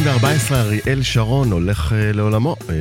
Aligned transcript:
2014 0.00 0.60
אריאל 0.60 1.02
שרון 1.02 1.52
הולך 1.52 1.92
אה, 1.92 2.12
לעולמו. 2.12 2.56
אה, 2.70 2.74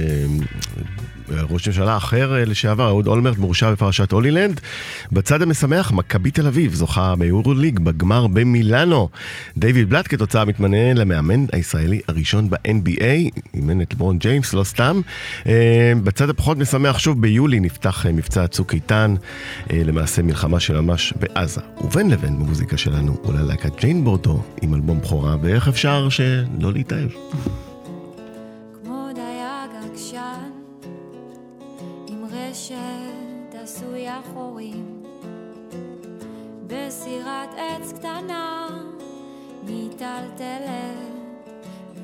ראש 1.49 1.67
ממשלה 1.67 1.97
אחר 1.97 2.35
אה, 2.35 2.45
לשעבר, 2.45 2.88
אהוד 2.88 3.07
אולמרט, 3.07 3.38
מורשע 3.38 3.71
בפרשת 3.71 4.11
הולילנד. 4.11 4.61
בצד 5.11 5.41
המשמח, 5.41 5.91
מכבי 5.91 6.31
תל 6.31 6.47
אביב 6.47 6.73
זוכה 6.73 7.16
ביורו 7.16 7.53
ליג 7.53 7.79
בגמר 7.79 8.27
במילאנו. 8.27 9.09
דיוויד 9.58 9.89
בלאט 9.89 10.08
כתוצאה 10.08 10.45
מתמנה 10.45 10.94
למאמן 10.94 11.45
הישראלי 11.52 11.99
הראשון 12.08 12.49
ב-NBA, 12.49 13.39
אימן 13.53 13.81
את 13.81 13.94
לברון 13.94 14.17
ג'יימס, 14.17 14.53
לא 14.53 14.63
סתם. 14.63 15.02
אה, 15.47 15.94
בצד 16.03 16.30
הפחות 16.30 16.58
משמח, 16.58 16.99
שוב 16.99 17.22
ביולי 17.22 17.59
נפתח 17.59 18.05
אה, 18.05 18.11
מבצע 18.11 18.47
צוק 18.47 18.73
איתן, 18.73 19.16
למעשה 19.70 20.22
מלחמה 20.22 20.59
של 20.59 20.81
ממש 20.81 21.13
בעזה. 21.20 21.61
ובין 21.81 22.09
לבין 22.09 22.33
מוזיקה 22.33 22.77
שלנו 22.77 23.17
עולה 23.23 23.41
להקת 23.41 23.80
ג'יין 23.81 24.03
בורדו 24.03 24.44
עם 24.61 24.75
אלבום 24.75 25.02
בכורה, 25.02 25.36
ואיך 25.41 25.67
אפשר 25.67 26.09
שלא 26.09 26.73
להתאהב. 26.73 27.09
בסירת 36.90 37.50
עץ 37.58 37.94
קטנה 37.94 38.67
מיטלטלת 39.64 41.09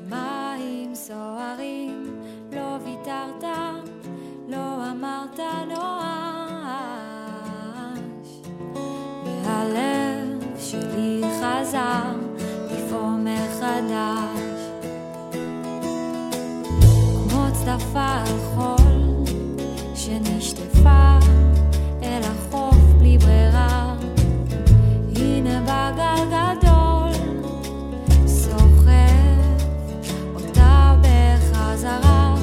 במים 0.08 0.94
סוערים. 0.94 2.20
לא 2.52 2.76
ויתרת, 2.84 3.44
לא 4.48 4.90
אמרת 4.90 5.40
נואש. 5.68 6.46
והלב 9.44 10.58
שלי 10.58 11.22
חזר 11.40 12.16
לפעום 12.70 13.24
מחדש 13.24 14.45
צדפה 17.66 18.06
על 18.06 18.38
חול 18.54 19.24
שנשטפה 19.94 21.18
אל 22.02 22.20
החוף 22.22 22.76
בלי 22.98 23.18
ברירה 23.18 23.94
הנה 25.16 25.60
בגל 25.62 26.36
גדול, 26.36 27.12
סוחב 28.26 28.90
אותה 30.34 30.96
בחזרה. 31.00 32.35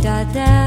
תשתדל 0.00 0.18
לא 0.34 0.57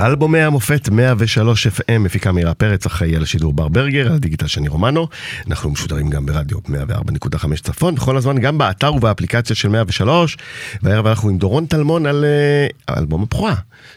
אלבומי 0.00 0.40
המופת 0.40 0.88
103 0.88 1.66
FM, 1.66 1.98
מפיקה 2.00 2.32
מירה 2.32 2.54
פרץ, 2.54 2.86
אחראי 2.86 3.16
על 3.16 3.22
השידור 3.22 3.52
בר 3.52 3.68
ברגר, 3.68 4.06
על 4.06 4.12
הדיגיטל 4.12 4.46
שני 4.46 4.68
רומנו. 4.68 5.08
אנחנו 5.46 5.70
משודרים 5.70 6.10
גם 6.10 6.26
ברדיו 6.26 6.58
104.5 6.58 7.62
צפון, 7.62 7.94
בכל 7.94 8.16
הזמן 8.16 8.38
גם 8.38 8.58
באתר 8.58 8.94
ובאפליקציה 8.94 9.56
של 9.56 9.68
103. 9.68 10.36
והערב 10.82 11.06
אנחנו 11.06 11.28
עם 11.28 11.38
דורון 11.38 11.66
טלמון 11.66 12.06
על 12.06 12.24
אה, 12.24 12.96
אלבום 12.96 13.22
הבכורה 13.22 13.54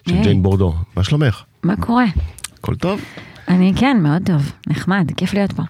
של. 0.07 0.21
ג'יין 0.24 0.44
בורדו. 0.44 0.75
מה 0.95 1.03
שלומך? 1.03 1.44
מה 1.63 1.75
קורה? 1.75 2.06
הכל 2.57 2.75
טוב? 2.75 3.01
אני 3.48 3.74
כן, 3.75 3.98
מאוד 4.03 4.21
טוב, 4.25 4.51
נחמד, 4.68 5.12
כיף 5.18 5.33
להיות 5.33 5.53
פה. 5.53 5.63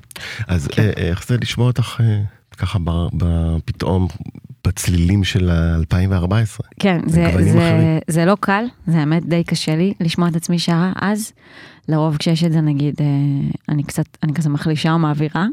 אז 0.48 0.70
אה, 0.80 0.92
איך 0.96 1.28
זה 1.28 1.38
לשמוע 1.42 1.68
אותך 1.68 2.02
אה, 2.04 2.20
ככה 2.58 2.80
פתאום 3.66 4.08
בצלילים 4.68 5.24
של 5.24 5.50
2014. 5.80 6.68
כן, 6.80 7.00
זה, 7.06 7.32
זה. 7.40 8.00
זה 8.08 8.26
לא 8.26 8.38
קל, 8.40 8.66
זה 8.88 9.00
האמת 9.00 9.26
די 9.26 9.44
קשה 9.44 9.76
לי 9.76 9.94
לשמוע 10.00 10.28
את 10.30 10.36
עצמי 10.36 10.60
שרה 10.60 10.92
אז. 11.02 11.32
לרוב 11.90 12.18
כשיש 12.18 12.44
את 12.44 12.52
זה 12.52 12.62
נגיד, 12.62 12.96
אה, 13.02 13.06
אני 13.70 13.84
קצת, 13.84 14.04
אני 14.24 14.34
כזה 14.34 14.50
מחלישה 14.50 14.92
או 14.92 15.00
מעבירה. 15.00 15.46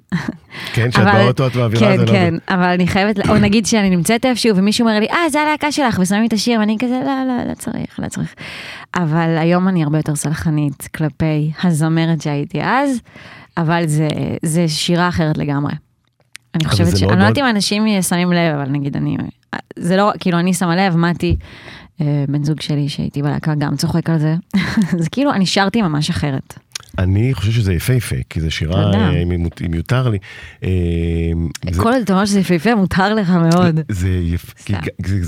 כן, 0.75 0.91
שאת 0.91 1.01
אבל- 1.03 1.13
באוטו 1.25 1.47
את 1.47 1.57
מעבירה, 1.57 1.81
כן, 1.91 1.97
זה 1.97 2.05
לא... 2.05 2.11
כן, 2.13 2.35
אבל 2.49 2.63
אני 2.65 2.87
חייבת, 2.87 3.29
או 3.29 3.39
נגיד 3.39 3.67
שאני 3.67 3.91
נמצאת 3.91 4.25
איפשהו 4.25 4.57
ומישהו 4.57 4.87
אומר 4.87 4.99
לי, 5.01 5.07
אה, 5.11 5.29
זה 5.33 5.41
הלהקה 5.41 5.73
שלך, 5.73 5.99
ושמים 5.99 6.25
את 6.27 6.33
השיר, 6.33 6.61
ואני 6.61 6.77
כזה, 6.81 7.01
לא, 7.07 7.25
לא, 7.29 7.49
לא 7.51 7.55
צריך, 7.55 8.01
לא 8.01 8.09
צריך. 8.09 8.35
אבל 8.95 9.37
היום 9.39 9.69
אני 9.69 9.83
הרבה 9.83 9.99
יותר 9.99 10.17
סלחנית 10.17 10.89
כלפי 10.97 11.51
הזמרת 11.65 12.23
שהייתי 12.23 12.59
אז, 12.63 13.01
אבל 13.57 13.83
זה, 13.87 14.09
זה 14.43 14.69
שירה 14.69 15.09
אחרת 15.09 15.39
לגמרי. 15.39 15.73
אני 16.55 16.65
חושבת 16.65 16.97
ש... 16.97 17.03
אני 17.03 17.19
לא 17.19 17.25
יודעת 17.25 17.39
אם 17.39 17.45
אנשים 17.51 18.03
שמים 18.03 18.33
לב, 18.33 18.55
אבל 18.55 18.69
נגיד 18.69 18.97
אני... 18.97 19.17
זה 19.77 19.97
לא, 19.97 20.11
כאילו, 20.21 20.39
אני 20.39 20.55
שמה 20.55 20.77
לב, 20.77 20.97
מתי, 20.97 21.37
אה, 22.01 22.25
בן 22.29 22.45
זוג 22.45 22.61
שלי 22.61 22.89
שהייתי 22.89 23.23
בלהקה, 23.23 23.55
גם 23.55 23.77
צוחק 23.77 24.11
על 24.11 24.19
זה. 24.19 24.35
זה 25.03 25.11
כאילו, 25.11 25.33
אני 25.33 25.47
שרתי 25.47 25.83
ממש 25.83 26.11
אחרת. 26.11 26.59
אני 26.99 27.35
חושב 27.35 27.53
שזה 27.53 27.73
יפהפה, 27.73 28.17
כי 28.31 28.41
זו 28.41 28.51
שירה. 28.51 28.91
אה, 28.95 29.23
אם 29.67 29.75
יותר 29.75 30.09
לי. 30.09 30.19
אה, 30.65 30.69
זה- 31.71 31.83
כל 31.83 31.93
עוד 31.93 32.03
אתה 32.03 32.13
אומר 32.13 32.25
שזה 32.25 32.41
יפהפה, 32.41 32.75
מותר 32.75 33.15
לך 33.15 33.31
מאוד. 33.31 33.81
זה, 33.89 34.09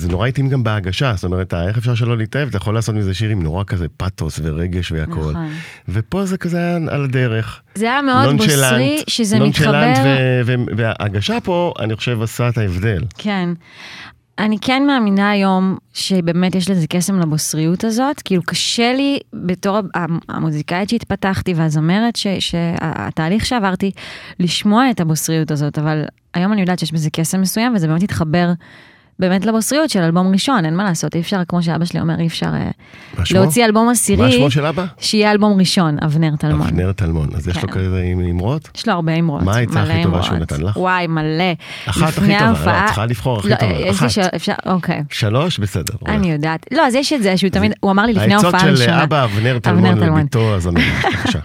נורא 0.08 0.26
התאים 0.28 0.48
גם 0.48 0.62
בהגשה, 0.64 1.12
זאת 1.16 1.24
אומרת, 1.24 1.54
איך 1.54 1.78
אפשר 1.78 1.94
שלא 1.94 2.16
להתאהב? 2.18 2.48
אתה 2.48 2.56
יכול 2.56 2.74
לעשות 2.74 2.94
מזה 2.94 3.14
שיר 3.14 3.30
עם 3.30 3.42
נורא 3.42 3.64
כזה 3.64 3.86
פאתוס 3.96 4.40
ורגש 4.42 4.92
והכל. 4.92 5.12
נכון. 5.30 5.48
ופה 5.88 6.26
זה 6.26 6.38
כזה 6.38 6.58
היה 6.58 6.76
על 6.90 7.04
הדרך. 7.04 7.60
זה 7.74 7.84
היה 7.92 8.02
מאוד 8.02 8.24
נונשלנט, 8.24 8.50
בוסרי, 8.56 9.02
שזה 9.06 9.38
נונשלנט 9.38 9.68
מתחבר... 9.98 10.42
ו- 10.46 10.54
וההגשה 10.76 11.38
פה, 11.44 11.72
אני 11.78 11.96
חושב, 11.96 12.22
עשה 12.22 12.48
את 12.48 12.58
ההבדל. 12.58 13.02
כן. 13.18 13.48
אני 14.40 14.58
כן 14.60 14.82
מאמינה 14.86 15.30
היום 15.30 15.76
שבאמת 15.92 16.54
יש 16.54 16.70
לזה 16.70 16.86
קסם 16.86 17.20
לבוסריות 17.20 17.84
הזאת, 17.84 18.22
כאילו 18.22 18.42
קשה 18.42 18.92
לי 18.92 19.18
בתור 19.32 19.78
המ- 19.94 20.18
המוזיקאית 20.28 20.88
שהתפתחתי 20.88 21.54
והזמרת, 21.54 22.16
ש- 22.16 22.26
שהתהליך 22.40 23.46
שעברתי, 23.46 23.90
לשמוע 24.40 24.90
את 24.90 25.00
הבוסריות 25.00 25.50
הזאת, 25.50 25.78
אבל 25.78 26.04
היום 26.34 26.52
אני 26.52 26.60
יודעת 26.60 26.78
שיש 26.78 26.92
בזה 26.92 27.10
קסם 27.10 27.40
מסוים, 27.40 27.74
וזה 27.74 27.86
באמת 27.88 28.02
התחבר 28.02 28.52
באמת 29.20 29.46
לבוסריות 29.46 29.90
של 29.90 30.00
אלבום 30.00 30.32
ראשון, 30.32 30.64
אין 30.64 30.76
מה 30.76 30.84
לעשות, 30.84 31.14
אי 31.14 31.20
אפשר, 31.20 31.40
כמו 31.48 31.62
שאבא 31.62 31.84
שלי 31.84 32.00
אומר, 32.00 32.20
אי 32.20 32.26
אפשר 32.26 32.46
אה, 32.46 32.70
מה? 33.18 33.24
להוציא 33.30 33.64
אלבום 33.64 33.86
מה 33.86 33.92
עשירי, 33.92 34.32
שמו 34.32 34.50
של 34.50 34.66
אבא? 34.66 34.84
שיהיה 34.98 35.30
אלבום 35.30 35.58
ראשון, 35.58 35.96
אבנר 36.04 36.36
טלמון. 36.36 36.66
אבנר 36.66 36.92
טלמון. 36.92 37.28
אז 37.34 37.48
יש 37.48 37.56
לו 37.56 37.68
כן. 37.68 37.72
כזה 37.72 38.02
עם 38.06 38.20
אמרות? 38.20 38.68
יש 38.74 38.88
לו 38.88 38.94
הרבה 38.94 39.14
אמרות. 39.14 39.42
מה 39.42 39.56
העצה 39.56 39.82
הכי 39.82 40.02
טובה. 40.02 40.22
שהוא 40.22 40.38
נתן 40.38 40.60
לך? 40.60 40.76
וואי, 40.76 41.06
מלא. 41.06 41.44
אחת 41.86 42.08
הכי 42.08 42.38
טובה, 42.38 42.72
לא, 42.72 42.78
את 42.78 42.86
צריכה 42.86 43.06
לבחור 43.06 43.38
הכי 43.38 43.48
לא, 43.48 43.54
טובה. 43.54 43.90
אחת. 43.90 44.10
שאלה, 44.10 44.28
אפשר, 44.36 44.52
אוקיי. 44.66 45.02
שלוש, 45.10 45.58
בסדר. 45.58 45.94
אני 46.06 46.32
יודעת. 46.32 46.66
לא, 46.72 46.86
אז 46.86 46.94
יש 46.94 47.12
את 47.12 47.22
זה 47.22 47.36
שהוא 47.36 47.50
תמיד, 47.50 47.72
הוא 47.80 47.90
אמר 47.90 48.06
לי 48.06 48.12
לפני 48.12 48.34
ההופעה 48.34 48.50
העצות 48.52 48.60
של 48.60 48.68
הראשונה. 48.68 49.02
אבא 49.02 49.24
אבנר 49.24 49.58
טלמון. 49.58 49.98
לביתו 49.98 50.54
הזמרת. 50.54 50.82
בבקשה. 51.04 51.38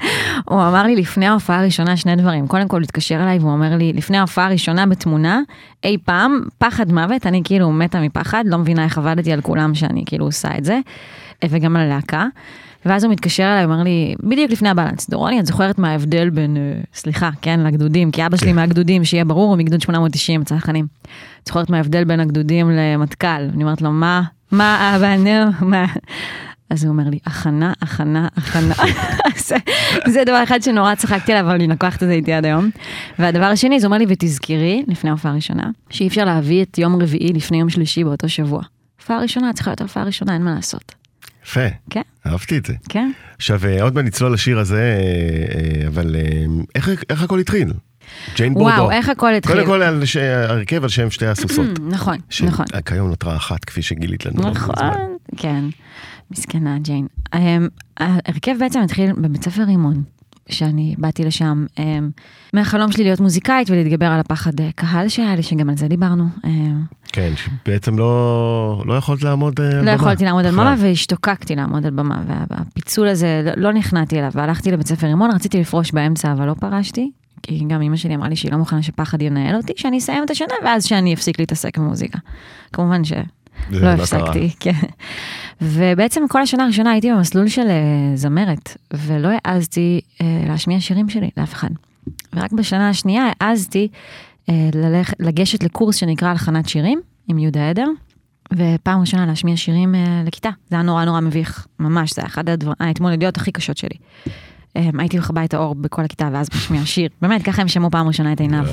הוא 0.45 0.61
אמר 0.61 0.83
לי 0.83 0.95
לפני 0.95 1.27
ההופעה 1.27 1.59
הראשונה 1.59 1.97
שני 1.97 2.15
דברים. 2.15 2.47
קודם 2.47 2.67
כל, 2.67 2.77
הוא 2.77 2.83
התקשר 2.83 3.15
אליי 3.15 3.39
והוא 3.39 3.51
אומר 3.51 3.75
לי, 3.77 3.93
לפני 3.93 4.17
ההופעה 4.17 4.45
הראשונה 4.45 4.85
בתמונה, 4.85 5.39
אי 5.83 5.97
פעם, 6.05 6.41
פחד 6.57 6.91
מוות, 6.91 7.27
אני 7.27 7.41
כאילו 7.43 7.64
מתה 7.73 8.01
מפחד, 8.01 8.43
לא 8.47 8.57
מבינה 8.57 8.83
איך 8.83 8.97
עבדתי 8.97 9.33
על 9.33 9.41
כולם 9.41 9.75
שאני 9.75 10.03
כאילו 10.05 10.25
עושה 10.25 10.57
את 10.57 10.65
זה, 10.65 10.79
וגם 11.49 11.75
על 11.75 11.81
הלהקה. 11.81 12.25
ואז 12.85 13.03
הוא 13.03 13.11
מתקשר 13.11 13.43
אליי, 13.43 13.65
אומר 13.65 13.83
לי, 13.83 14.15
בדיוק 14.23 14.51
לפני 14.51 14.69
הבאלנס, 14.69 15.09
דורוני, 15.09 15.39
את 15.39 15.45
זוכרת 15.45 15.79
מה 15.79 15.91
ההבדל 15.91 16.29
בין, 16.29 16.57
אה, 16.57 16.81
סליחה, 16.93 17.29
כן, 17.41 17.59
לגדודים, 17.59 18.11
כי 18.11 18.25
אבא 18.25 18.37
שלי 18.37 18.49
כן. 18.49 18.55
מהגדודים, 18.55 19.05
שיהיה 19.05 19.25
ברור, 19.25 19.49
הוא 19.49 19.57
מגדוד 19.57 19.81
890 19.81 20.43
צנחנים. 20.43 20.87
את 21.43 21.47
זוכרת 21.47 21.69
מה 21.69 21.77
ההבדל 21.77 22.03
בין 22.03 22.19
הגדודים 22.19 22.69
למטכ"ל? 22.69 23.27
אני 23.27 23.63
אומרת 23.63 23.81
לו, 23.81 23.91
מה, 23.91 24.21
מה, 24.51 24.95
אבא, 24.95 25.15
נו, 25.15 25.51
מה? 25.69 25.85
אז 26.69 26.83
הוא 26.83 26.91
אומר 26.91 27.03
לי, 27.09 27.19
הכנה, 27.25 27.73
הכנה, 27.81 28.27
הכנה. 28.37 28.73
זה, 29.47 29.55
זה 30.07 30.23
דבר 30.25 30.43
אחד 30.43 30.61
שנורא 30.61 30.95
צחקתי 30.95 31.31
עליו, 31.33 31.45
אבל 31.45 31.55
אני 31.55 31.67
לוקחת 31.67 32.03
את 32.03 32.07
זה 32.07 32.13
איתי 32.13 32.33
עד 32.33 32.45
היום. 32.45 32.69
והדבר 33.19 33.45
השני, 33.45 33.79
זה 33.79 33.87
אומר 33.87 33.97
לי, 33.97 34.05
ותזכרי, 34.09 34.83
לפני 34.87 35.09
ההופעה 35.09 35.31
הראשונה, 35.31 35.63
שאי 35.89 36.07
אפשר 36.07 36.25
להביא 36.25 36.63
את 36.63 36.77
יום 36.77 37.01
רביעי 37.01 37.33
לפני 37.33 37.59
יום 37.59 37.69
שלישי 37.69 38.03
באותו 38.03 38.29
שבוע. 38.29 38.61
הופעה 38.99 39.19
ראשונה 39.21 39.53
צריכה 39.53 39.71
להיות 39.71 39.81
ההופעה 39.81 40.03
הראשונה, 40.03 40.33
אין 40.33 40.41
מה 40.43 40.55
לעשות. 40.55 40.95
יפה, 41.45 41.59
כן, 41.89 42.01
אהבתי 42.27 42.57
את 42.57 42.65
זה. 42.65 42.73
כן. 42.89 43.11
עכשיו, 43.35 43.59
אה, 43.65 43.83
עוד 43.83 43.95
מעט 43.95 44.05
נצלול 44.05 44.33
לשיר 44.33 44.59
הזה, 44.59 44.81
אה, 44.81 45.81
אה, 45.81 45.87
אבל 45.87 46.15
איך, 46.75 46.89
איך 47.09 47.21
הכל 47.21 47.39
התחיל? 47.39 47.73
ג'יין 48.35 48.53
בורדו. 48.53 48.75
וואו, 48.75 48.91
איך 48.91 49.09
הכל 49.09 49.33
התחיל. 49.33 49.55
קודם 49.55 49.67
כל, 49.67 49.81
על 49.81 50.05
ש- 50.05 50.17
ההרכב 50.17 50.83
על 50.83 50.89
שם 50.89 51.09
שתי 51.11 51.25
הסוסות. 51.25 51.79
נכון, 51.89 52.17
נכון. 52.43 52.65
שכיום 52.75 53.09
נותרה 53.09 53.35
אחת, 53.35 53.65
כפי 53.65 53.81
שגילית 53.81 54.25
לנו. 54.25 54.43
לא 54.43 54.49
נכון. 54.49 54.75
כן. 55.37 55.63
מסכנה 56.31 56.79
ג'יין. 56.79 57.07
אמ, 57.35 57.67
ההרכב 57.97 58.55
בעצם 58.59 58.81
התחיל 58.81 59.13
בבית 59.13 59.43
ספר 59.43 59.63
רימון, 59.63 60.03
שאני 60.49 60.95
באתי 60.97 61.23
לשם 61.23 61.65
אמ, 61.79 62.09
מהחלום 62.53 62.91
שלי 62.91 63.03
להיות 63.03 63.19
מוזיקאית 63.19 63.69
ולהתגבר 63.69 64.05
על 64.05 64.19
הפחד 64.19 64.59
אה, 64.61 64.69
קהל 64.75 65.07
שהיה 65.07 65.35
לי, 65.35 65.43
שגם 65.43 65.69
על 65.69 65.77
זה 65.77 65.87
דיברנו. 65.87 66.25
אמ, 66.45 66.81
כן, 67.07 67.33
שבעצם 67.35 67.97
לא, 67.97 68.83
לא 68.85 68.93
יכולת 68.93 69.23
לעמוד 69.23 69.59
אה, 69.59 69.65
על 69.65 69.71
במה. 69.81 69.85
לא 69.85 69.91
יכולתי 69.91 70.25
לעמוד 70.25 70.45
על. 70.45 70.51
במה 70.51 70.75
והשתוקקתי 70.79 71.55
לעמוד 71.55 71.85
על 71.85 71.91
במה, 71.91 72.23
והפיצול 72.49 73.07
הזה, 73.07 73.41
לא- 73.45 73.63
לא 73.63 73.73
נכנעתי 73.73 74.19
אליו, 74.19 74.31
והלכתי 74.33 74.71
לבית 74.71 74.87
ספר 74.87 75.07
רימון, 75.07 75.31
רציתי 75.31 75.59
לפרוש 75.59 75.91
באמצע, 75.91 76.31
אבל 76.31 76.45
לא 76.47 76.53
פרשתי. 76.53 77.11
כי 77.43 77.63
גם 77.67 77.81
אמא 77.81 77.95
שלי 77.95 78.15
אמרה 78.15 78.29
לי 78.29 78.35
שהיא 78.35 78.51
לא 78.51 78.57
מוכנה 78.57 78.81
שפחד 78.81 79.21
ינהל 79.21 79.55
אותי, 79.55 79.73
שאני 79.75 79.97
אסיים 79.97 80.23
את 80.23 80.29
השנה 80.29 80.53
ואז 80.63 80.85
שאני 80.85 81.13
אפסיק 81.13 81.39
להתעסק 81.39 81.77
במוזיקה. 81.77 82.19
כמובן 82.73 83.03
ש... 83.03 83.13
לא 83.71 83.79
קרה. 83.79 83.93
הפסקתי, 83.93 84.49
כן. 84.59 84.71
ובעצם 85.61 86.21
כל 86.29 86.41
השנה 86.41 86.63
הראשונה 86.63 86.91
הייתי 86.91 87.11
במסלול 87.11 87.47
של 87.47 87.67
אה, 87.67 88.15
זמרת, 88.15 88.77
ולא 88.93 89.29
העזתי 89.45 90.01
אה, 90.21 90.43
להשמיע 90.47 90.79
שירים 90.79 91.09
שלי 91.09 91.29
לאף 91.37 91.53
אחד. 91.53 91.69
ורק 92.33 92.51
בשנה 92.51 92.89
השנייה 92.89 93.23
העזתי 93.41 93.87
אה, 94.49 94.69
ללכ... 94.75 95.13
לגשת 95.19 95.63
לקורס 95.63 95.95
שנקרא 95.95 96.29
הלחנת 96.29 96.69
שירים 96.69 97.01
עם 97.27 97.37
יהודה 97.37 97.69
עדר, 97.69 97.87
ופעם 98.53 98.99
ראשונה 99.01 99.25
להשמיע 99.25 99.57
שירים 99.57 99.95
לכיתה. 100.25 100.49
זה 100.69 100.75
היה 100.75 100.83
נורא 100.83 101.05
נורא 101.05 101.21
מביך, 101.21 101.67
ממש, 101.79 102.13
זה 102.13 102.21
היה 102.21 102.27
אחד 102.27 102.49
הדבר- 102.49 102.73
ההתמודדויות 102.79 103.37
הכי 103.37 103.51
קשות 103.51 103.77
שלי. 103.77 103.97
הייתי 104.75 105.17
מכבה 105.17 105.43
את 105.43 105.53
האור 105.53 105.75
בכל 105.75 106.01
הכיתה 106.05 106.29
ואז 106.33 106.47
משמיע 106.55 106.85
שיר. 106.85 107.09
באמת, 107.21 107.43
ככה 107.43 107.61
הם 107.61 107.67
שמעו 107.67 107.91
פעם 107.91 108.07
ראשונה 108.07 108.33
את 108.33 108.39
עיניו. 108.41 108.65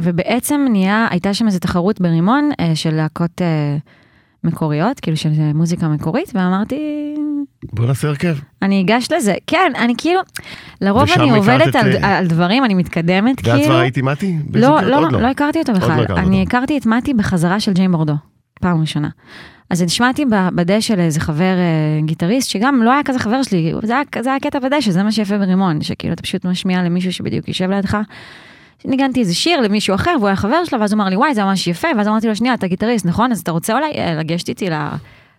ובעצם 0.00 0.66
נהיה, 0.70 1.06
הייתה 1.10 1.34
שם 1.34 1.46
איזו 1.46 1.58
תחרות 1.58 2.00
ברימון 2.00 2.50
אה, 2.60 2.76
של 2.76 2.94
להקות 2.94 3.42
אה, 3.42 3.76
מקוריות, 4.44 5.00
כאילו 5.00 5.16
של 5.16 5.30
אה, 5.38 5.52
מוזיקה 5.54 5.88
מקורית, 5.88 6.30
ואמרתי, 6.34 7.14
בוא 7.72 7.86
נעשה 7.86 8.08
הרכב. 8.08 8.36
אני 8.62 8.80
אגש 8.80 9.12
לזה. 9.12 9.34
כן, 9.46 9.72
אני 9.78 9.94
כאילו, 9.98 10.20
לרוב 10.80 11.08
אני 11.16 11.30
עובדת 11.30 11.68
את, 11.68 11.74
על, 11.74 11.96
אה, 11.96 12.18
על 12.18 12.26
דברים, 12.26 12.64
אני 12.64 12.74
מתקדמת, 12.74 13.36
ואת 13.36 13.44
כבר 13.44 13.58
כאילו. 13.58 13.78
היית 13.78 13.96
עם 13.96 14.04
מתי? 14.04 14.32
לא, 14.32 14.40
בזוגיות? 14.50 14.82
לא, 14.82 15.06
עוד 15.06 15.12
לא 15.12 15.26
הכרתי 15.26 15.58
אותו 15.58 15.72
בכלל. 15.72 16.04
לא 16.08 16.16
אני 16.16 16.40
אותו. 16.40 16.48
הכרתי 16.48 16.78
את 16.78 16.86
מתי 16.86 17.14
בחזרה 17.14 17.60
של 17.60 17.72
ג'יין 17.72 17.92
בורדו, 17.92 18.14
פעם 18.60 18.80
ראשונה. 18.80 19.08
אז 19.70 19.82
נשמעתי 19.82 20.24
בדשא 20.54 20.80
של 20.80 21.00
איזה 21.00 21.20
חבר 21.20 21.44
אה, 21.44 22.00
גיטריסט, 22.04 22.50
שגם 22.50 22.82
לא 22.82 22.92
היה 22.92 23.02
כזה 23.04 23.18
חבר 23.18 23.42
שלי, 23.42 23.72
זה 23.82 23.92
היה, 23.92 24.22
זה 24.22 24.30
היה 24.30 24.40
קטע 24.40 24.58
בדשא, 24.58 24.90
זה 24.90 25.02
מה 25.02 25.12
שיפה 25.12 25.38
ברימון, 25.38 25.82
שכאילו 25.82 26.14
אתה 26.14 26.22
פשוט 26.22 26.44
משמיע 26.44 26.82
למישהו 26.82 27.12
שבדיוק 27.12 27.48
יושב 27.48 27.70
לידך. 27.70 27.98
ניגנתי 28.84 29.20
איזה 29.20 29.34
שיר 29.34 29.60
למישהו 29.60 29.94
אחר, 29.94 30.14
והוא 30.18 30.26
היה 30.28 30.36
חבר 30.36 30.64
שלו, 30.64 30.80
ואז 30.80 30.92
הוא 30.92 31.00
אמר 31.00 31.08
לי, 31.10 31.16
וואי, 31.16 31.34
זה 31.34 31.44
ממש 31.44 31.66
יפה, 31.66 31.88
ואז 31.96 32.08
אמרתי 32.08 32.26
לו, 32.28 32.36
שנייה, 32.36 32.54
אתה 32.54 32.66
גיטריסט, 32.66 33.06
נכון? 33.06 33.32
אז 33.32 33.40
אתה 33.40 33.50
רוצה 33.50 33.72
אולי 33.74 33.92
אה, 33.98 34.14
לגשת 34.14 34.48
איתי 34.48 34.70
ל- 34.70 34.74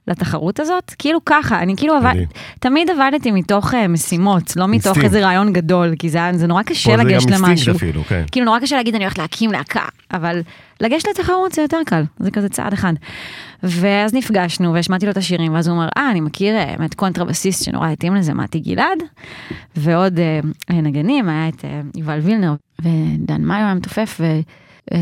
לתחרות 0.07 0.59
הזאת? 0.59 0.93
כאילו 0.99 1.19
ככה, 1.25 1.59
אני 1.59 1.75
כאילו 1.77 1.95
עבד. 1.95 2.13
תמיד 2.59 2.89
עבדתי 2.89 3.31
מתוך 3.31 3.73
אה, 3.73 3.87
משימות, 3.87 4.55
לא 4.55 4.67
מתוך. 4.67 4.97
איזה 4.97 5.25
רעיון 5.25 5.53
גדול, 5.53 5.93
כי 5.99 6.09
זה, 6.09 6.19
זה 6.33 6.47
נורא 6.47 6.63
קשה 6.63 6.91
פה 6.91 6.97
זה 6.97 7.03
לגשת 7.03 7.27
גם 7.27 7.33
אינסטינקט 7.33 7.49
למשהו. 7.49 7.75
אפילו, 7.75 8.03
כן. 8.03 8.23
כאילו 8.31 8.45
נורא 8.45 8.59
קשה 8.59 8.75
להגיד 8.75 8.95
אני 8.95 9.03
הולכת 9.03 9.17
להקים 9.17 9.51
להקה, 9.51 9.85
אבל 10.13 10.41
לגשת 10.81 11.07
לתחרות 11.07 11.51
זה 11.51 11.61
יותר 11.61 11.77
קל, 11.85 12.03
זה 12.19 12.31
כזה 12.31 12.49
צעד 12.49 12.73
אחד. 12.73 12.93
ואז 13.63 14.13
נפגשנו 14.13 14.73
והשמעתי 14.73 15.05
לו 15.05 15.11
את 15.11 15.17
השירים, 15.17 15.53
ואז 15.53 15.67
הוא 15.67 15.75
אמר, 15.75 15.87
אה, 15.97 16.11
אני 16.11 16.21
מכיר 16.21 16.55
אה, 16.55 16.75
באמת 16.77 16.93
קונטרבסיסט 16.93 17.63
שנורא 17.63 17.87
התאים 17.87 18.15
לזה, 18.15 18.33
מתי 18.33 18.59
גלעד, 18.59 19.03
ועוד 19.75 20.19
אה, 20.19 20.39
אה, 20.71 20.81
נגנים, 20.81 21.29
היה 21.29 21.49
את 21.49 21.65
אה, 21.65 21.81
יובל 21.95 22.19
וילנר 22.19 22.53
ודן 22.81 23.41
מאיו 23.41 23.65
היה 23.65 23.73
מתופף, 23.73 24.17
ו... 24.19 24.25
אה, 24.93 24.97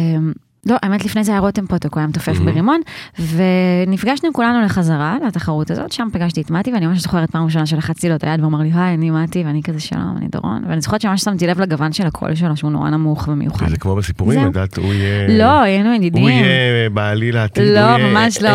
לא, 0.66 0.76
האמת 0.84 1.06
לפני 1.06 1.24
זה 1.24 1.32
היה 1.32 1.40
רותם 1.40 1.68
פוטוק, 1.68 1.94
הוא 1.94 2.00
היה 2.00 2.08
מתופף 2.08 2.38
Mhm. 2.38 2.44
ברימון, 2.44 2.82
ונפגשנו 3.20 4.34
כולנו 4.34 4.62
לחזרה 4.66 5.18
לתחרות 5.28 5.72
הזאת, 5.72 5.92
שם 5.92 6.08
פגשתי 6.14 6.42
את 6.42 6.52
מתי, 6.52 6.74
ואני 6.74 6.88
ממש 6.88 7.00
זוכרת 7.02 7.32
פעם 7.32 7.44
ראשונה 7.46 7.66
שלחצתי 7.66 8.10
לו 8.10 8.16
את 8.16 8.24
היד 8.24 8.40
והוא 8.40 8.50
אמר 8.50 8.60
לי, 8.62 8.72
היי, 8.76 8.94
אני 8.94 9.10
מתי, 9.12 9.44
ואני 9.46 9.64
כזה 9.64 9.80
שלום, 9.80 10.16
אני 10.18 10.28
דורון, 10.28 10.64
ואני 10.70 10.82
זוכרת 10.82 11.02
שממש 11.02 11.22
שמתי 11.22 11.48
לב 11.48 11.62
לגוון 11.62 11.92
של 11.94 12.06
הקול 12.08 12.36
שלו, 12.36 12.58
שהוא 12.58 12.72
נורא 12.72 12.90
נמוך 12.90 13.28
ומיוחד. 13.28 13.70
זה 13.70 13.78
כמו 13.78 13.96
בסיפורים, 13.96 14.40
יודעת, 14.42 14.78
הוא 14.78 14.94
יהיה... 14.94 15.28
לא, 15.38 15.62
היינו 15.62 15.94
ידידים. 15.94 16.22
הוא 16.22 16.30
יהיה 16.30 16.90
בעלי 16.90 17.32
לעתיד. 17.32 17.64
לא, 17.64 17.98
ממש 17.98 18.42
לא. 18.42 18.50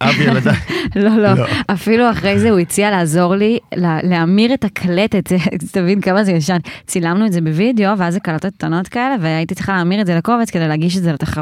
אב 0.00 0.20
ילדיי. 0.26 0.56
לא, 0.96 1.16
לא, 1.16 1.34
לא. 1.34 1.44
אפילו 1.66 2.10
אחרי 2.10 2.38
זה 2.38 2.50
הוא 2.50 2.58
הציע 2.58 2.90
לעזור 2.90 3.34
לי 3.34 3.58
לה- 3.74 3.98
להמיר 4.02 4.54
את 4.54 4.64
הקלטת, 4.64 5.32
תבין 5.72 6.00
כמה 6.00 6.24
זה 6.24 6.32
ישן. 6.32 6.56
צילמנו 6.86 7.26
את 7.26 7.32
זה 7.32 7.40
בווידאו, 7.40 7.98
ואז 7.98 8.14
זה 8.14 8.20
קלטות 8.20 8.54
קטנות 8.54 8.88
כאלה, 8.88 9.14
והייתי 9.20 9.54
צריכה 9.54 9.72
להמיר 9.76 10.00
את 10.00 10.06
זה 10.06 10.14
לקובץ 10.14 10.50
כדי 10.50 10.68
להגיש 10.68 10.96
את 10.96 11.02
זה 11.02 11.12
לתחרות. 11.12 11.33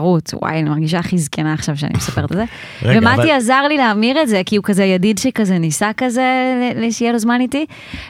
וואי, 0.42 0.58
אני 0.60 0.70
מרגישה 0.70 0.98
הכי 0.98 1.18
זקנה 1.18 1.52
עכשיו 1.52 1.76
שאני 1.76 1.92
מספרת 1.96 2.32
את 2.32 2.36
זה. 2.36 2.44
רגע, 2.82 2.98
ומתי 2.98 3.14
אבל- 3.22 3.30
עזר 3.30 3.62
לי 3.68 3.76
להמיר 3.76 4.22
את 4.22 4.28
זה, 4.28 4.42
כי 4.46 4.56
הוא 4.56 4.64
כזה 4.64 4.84
ידיד 4.84 5.18
שכזה 5.18 5.58
ניסה 5.58 5.90
כזה, 5.96 6.22
שיהיה 6.90 7.12
לו 7.12 7.18
זמן 7.18 7.40
איתי. 7.40 7.66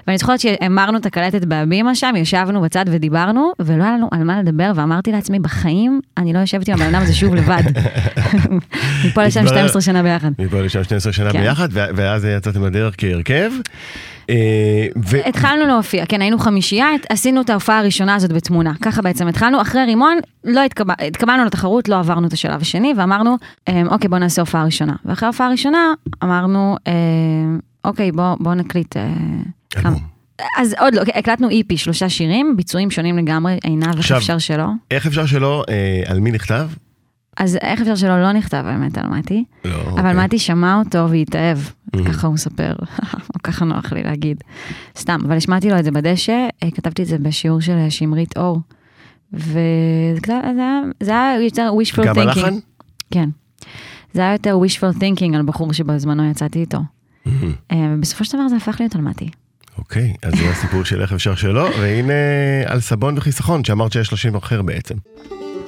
ואני 0.07 0.19
זוכרת 0.19 0.41
שהמרנו 0.41 0.99
את 0.99 1.07
הקלטת 1.07 1.45
בהבימה 1.45 1.95
שם, 1.95 2.15
ישבנו 2.17 2.61
בצד 2.61 2.85
ודיברנו, 2.89 3.53
ולא 3.61 3.85
היה 3.85 3.93
לנו 3.93 4.09
על 4.11 4.25
מה 4.25 4.43
לדבר, 4.43 4.73
ואמרתי 4.75 5.13
לעצמי, 5.13 5.39
בחיים 5.39 6.01
אני 6.19 6.33
לא 6.33 6.39
יושבת 6.39 6.69
עם 6.69 6.75
הבן 6.75 6.95
אדם 6.95 7.03
הזה 7.03 7.15
שוב 7.15 7.35
לבד. 7.35 7.63
מפה 9.07 9.25
לשם 9.25 9.41
התברר- 9.41 9.59
12 9.59 9.83
שנה 9.83 10.03
ביחד. 10.03 10.31
מפה 10.39 10.61
לשם 10.61 10.85
12 10.85 11.13
שנה 11.13 11.33
כן. 11.33 11.41
ביחד, 11.41 11.69
ואז 11.73 12.25
יצאתם 12.25 12.65
לדרך 12.65 12.95
כהרכב. 12.99 13.51
אה, 14.31 14.87
ו- 15.09 15.27
התחלנו 15.27 15.67
להופיע, 15.67 16.07
כן, 16.07 16.21
היינו 16.21 16.39
חמישייה, 16.39 16.87
עשינו 17.09 17.41
את 17.41 17.51
ההופעה 17.51 17.79
הראשונה 17.79 18.15
הזאת 18.15 18.33
בתמונה. 18.33 18.73
ככה 18.83 19.03
בעצם 19.03 19.27
התחלנו, 19.27 19.61
אחרי 19.63 19.85
רימון, 19.85 20.19
לא 20.45 20.61
התקבל, 20.65 20.95
התקבלנו 21.09 21.45
לתחרות, 21.45 21.89
לא 21.89 21.99
עברנו 21.99 22.27
את 22.27 22.33
השלב 22.33 22.61
השני, 22.61 22.95
ואמרנו, 22.97 23.37
"אמ, 23.69 23.89
אוקיי, 23.89 24.09
בוא 24.09 24.19
נעשה 24.19 24.43
הופעה 24.43 24.65
ראשונה. 24.65 24.93
ואחרי 25.05 25.27
ההופעה 25.27 25.47
הראשונה, 25.47 25.93
אמרנו, 26.25 26.77
אמ, 26.87 27.59
אוקיי, 27.85 28.13
בוא, 28.13 28.35
בוא 28.41 28.55
נקליט. 28.55 28.97
אה. 28.97 29.91
אז 30.59 30.75
עוד 30.81 30.95
לא, 30.95 31.03
הקלטנו 31.15 31.51
איפי, 31.51 31.77
שלושה 31.77 32.09
שירים, 32.09 32.55
ביצועים 32.57 32.91
שונים 32.91 33.19
לגמרי, 33.19 33.59
עינב, 33.65 33.97
איך 33.97 34.13
אפשר 34.13 34.39
שלא? 34.39 34.67
איך 34.91 35.07
אפשר 35.07 35.27
שלא, 35.27 35.65
אה, 35.69 36.03
על 36.07 36.21
מי 36.21 36.31
נכתב? 36.31 36.69
אז 37.37 37.57
איך 37.63 37.81
אפשר 37.81 37.95
שלא 37.95 38.23
לא 38.23 38.33
נכתב 38.33 38.65
האמת 38.67 38.99
על 38.99 39.07
מתי, 39.07 39.45
לא. 39.65 39.71
אבל 39.75 40.11
אוקיי. 40.11 40.25
מתי 40.25 40.39
שמע 40.39 40.79
אותו 40.79 41.11
והתאהב. 41.11 41.59
ככה 42.09 42.27
הוא 42.27 42.35
מספר, 42.35 42.73
או 43.35 43.39
ככה 43.47 43.65
נוח 43.65 43.93
לי 43.93 44.03
להגיד. 44.03 44.37
סתם, 44.99 45.19
אבל 45.27 45.37
השמעתי 45.37 45.71
לו 45.71 45.79
את 45.79 45.85
זה 45.85 45.91
בדשא, 45.91 46.47
אה, 46.63 46.71
כתבתי 46.71 47.03
את 47.03 47.07
זה 47.07 47.19
בשיעור 47.19 47.61
של 47.61 47.73
אה, 47.73 47.91
שמרית 47.91 48.37
אור, 48.39 48.61
וזה 49.33 50.21
זה 51.01 51.11
היה- 51.13 51.43
יותר 51.43 51.71
wishful 51.83 52.05
גם 52.07 52.17
thinking. 52.17 52.21
הלחן? 52.21 52.55
כן. 53.11 53.29
זה 54.15 54.21
היה 54.21 54.33
יותר 54.33 54.59
wishful 54.67 54.97
thinking 54.99 55.37
על 55.37 55.43
בחור 55.43 55.73
שבזמנו 55.73 56.31
יצאתי 56.31 56.59
איתו. 56.61 56.79
אה, 57.27 57.31
ובסופו 57.95 58.25
של 58.25 58.39
דבר 58.39 58.49
זה 58.49 58.57
הפך 58.57 58.77
להיות 58.81 58.95
על 58.95 59.01
מתי. 59.01 59.29
אוקיי, 59.79 60.15
אז 60.23 60.33
זה 60.35 60.51
הסיפור 60.51 60.85
של 60.85 61.03
איך 61.03 61.13
אפשר 61.13 61.35
שלא, 61.35 61.69
והנה 61.81 62.13
על 62.67 62.81
סבון 62.81 63.19
וחיסכון, 63.19 63.65
שאמרת 63.65 63.93
שיש 63.93 64.11
לו 64.11 64.17
שם 64.17 64.35
אחר 64.37 64.63
בעצם. 64.63 64.95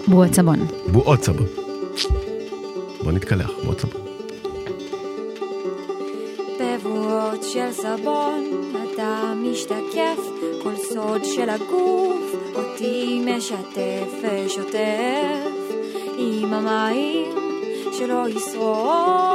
בועות 0.08 0.34
סבון. 0.34 0.66
בועות 0.92 1.22
סבון. 1.24 1.46
בוא 3.04 3.12
נתקלח, 3.12 3.50
בועות 3.64 3.80
סבון. 3.80 4.00
בבואות 6.84 7.42
של 7.42 7.72
סבון 7.72 8.44
אתה 8.84 9.32
משתקף, 9.36 10.18
כל 10.62 10.76
סוד 10.76 11.24
של 11.24 11.50
הגוף 11.50 12.34
אותי 12.54 13.24
משתף 13.26 14.12
ושוטף. 14.22 15.64
עם 16.18 16.52
המים 16.52 17.32
שלא 17.92 18.28
ישרוף 18.28 19.33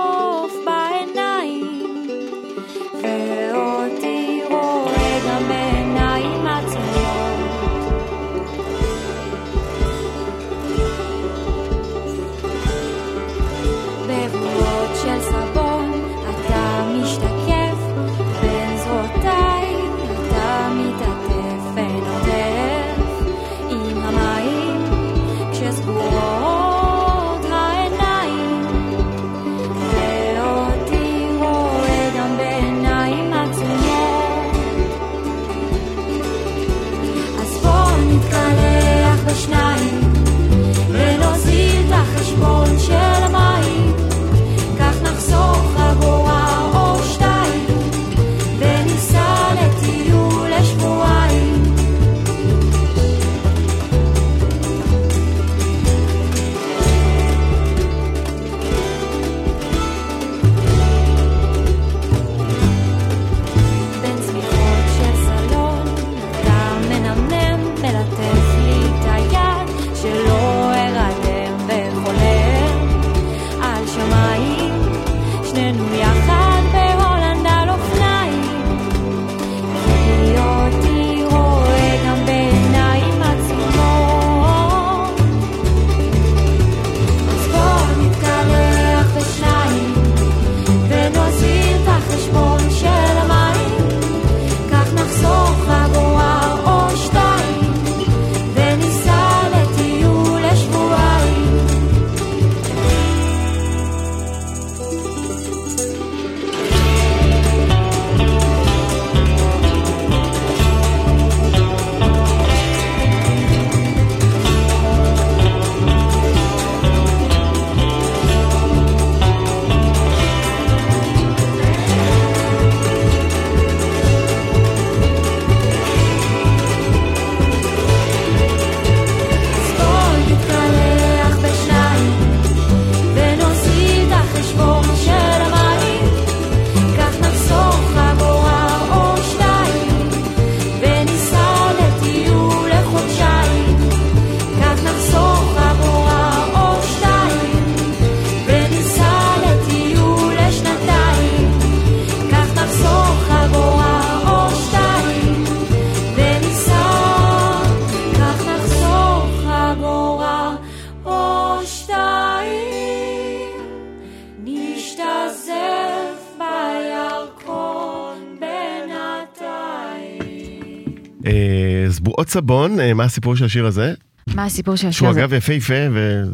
אה, 172.35 172.41
בועות 172.41 172.69
סבון, 172.71 172.79
אה, 172.79 172.93
מה 172.93 173.03
הסיפור 173.03 173.35
של 173.35 173.45
השיר 173.45 173.65
הזה? 173.65 173.93
מה 174.35 174.45
הסיפור 174.45 174.75
של 174.75 174.87
השיר 174.87 174.91
שהוא 174.97 175.09
הזה? 175.09 175.19
אגב 175.19 175.33
יפהפה, 175.33 175.73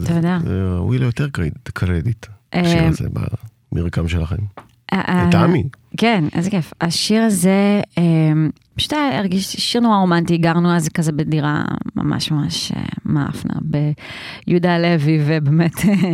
אתה 0.03 0.13
יודע. 0.13 0.37
וראוי 0.45 0.97
לו 0.97 1.05
יותר 1.05 1.27
קרדיט- 1.73 2.27
אה, 2.53 2.61
השיר 2.61 2.83
הזה 2.83 3.07
במרקם 3.71 4.07
שלכם. 4.07 4.35
אה, 4.93 5.25
לטעמי. 5.27 5.63
כן, 5.97 6.23
איזה 6.35 6.49
כיף. 6.49 6.73
השיר 6.81 7.21
הזה, 7.23 7.81
אה, 7.97 8.03
פשוט 8.75 8.93
היה 8.93 9.19
הרגיש 9.19 9.53
שיר 9.53 9.81
נורא 9.81 9.97
רומנטי, 9.97 10.37
גרנו 10.37 10.75
אז 10.75 10.89
כזה 10.89 11.11
בדירה 11.11 11.63
ממש 11.95 12.31
ממש 12.31 12.71
אה, 12.71 12.81
מאפנה, 13.05 13.53
ביהודה 14.47 14.75
הלוי, 14.75 15.19
ובאמת, 15.25 15.71
אה, 15.85 16.13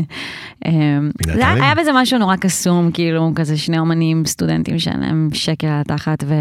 אה, 0.66 1.00
זה 1.26 1.48
הלוי? 1.48 1.62
היה 1.66 1.76
בזה 1.76 1.92
משהו 1.96 2.20
נורא 2.20 2.36
קסום, 2.36 2.92
כאילו, 2.92 3.32
כזה 3.36 3.58
שני 3.58 3.80
אומנים, 3.80 4.26
סטודנטים 4.26 4.80
שאין 4.80 5.00
להם 5.00 5.30
שקל 5.34 5.68
על 5.68 5.82
התחת, 5.82 6.24
ו... 6.28 6.34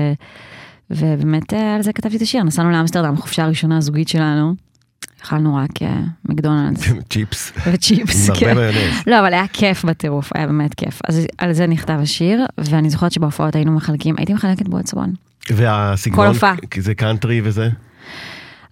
ובאמת 0.90 1.54
אה, 1.54 1.74
על 1.74 1.82
זה 1.82 1.92
כתבתי 1.92 2.16
את 2.16 2.22
השיר, 2.22 2.42
נסענו 2.42 2.70
לאמסטרדם, 2.70 3.16
חופשה 3.16 3.44
הראשונה 3.44 3.76
הזוגית 3.76 4.08
שלנו, 4.08 4.54
אכלנו 5.22 5.54
רק 5.54 5.82
אה, 5.82 6.00
מקדונלדס 6.24 6.92
צ'יפס. 7.10 7.52
וצ'יפס, 7.72 8.30
כן. 8.30 8.56
לא, 9.06 9.20
אבל 9.20 9.32
היה 9.34 9.46
כיף 9.52 9.84
בטירוף, 9.84 10.30
היה 10.34 10.46
באמת 10.46 10.74
כיף. 10.74 11.00
אז 11.08 11.26
על 11.38 11.52
זה 11.52 11.66
נכתב 11.66 11.98
השיר, 12.02 12.46
ואני 12.58 12.90
זוכרת 12.90 13.12
שבהופעות 13.12 13.56
היינו 13.56 13.72
מחלקים, 13.72 14.14
הייתי 14.18 14.34
מחלקת 14.34 14.68
בועצבון. 14.68 15.12
והסגנון, 15.50 16.34
זה 16.80 16.94
קאנטרי 16.94 17.40
וזה? 17.44 17.68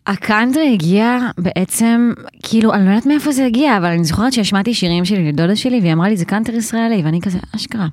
הקאנטרי 0.06 0.72
הגיע 0.72 1.18
בעצם, 1.38 2.12
כאילו, 2.42 2.75
אני 2.75 2.84
לא 2.84 2.90
יודעת 2.90 3.06
מאיפה 3.06 3.32
זה 3.32 3.46
הגיע, 3.46 3.76
אבל 3.76 3.87
אני 3.87 4.04
זוכרת 4.04 4.32
שהשמעתי 4.32 4.75
שירים 4.75 5.04
שלי 5.04 5.28
לדודה 5.28 5.56
שלי, 5.56 5.80
והיא 5.80 5.92
אמרה 5.92 6.08
לי, 6.08 6.16
זה 6.16 6.25
קאנטרי 6.25 6.56
ישראלי, 6.56 7.02
ואני 7.04 7.20
כזה, 7.20 7.38
אשכרה. 7.56 7.87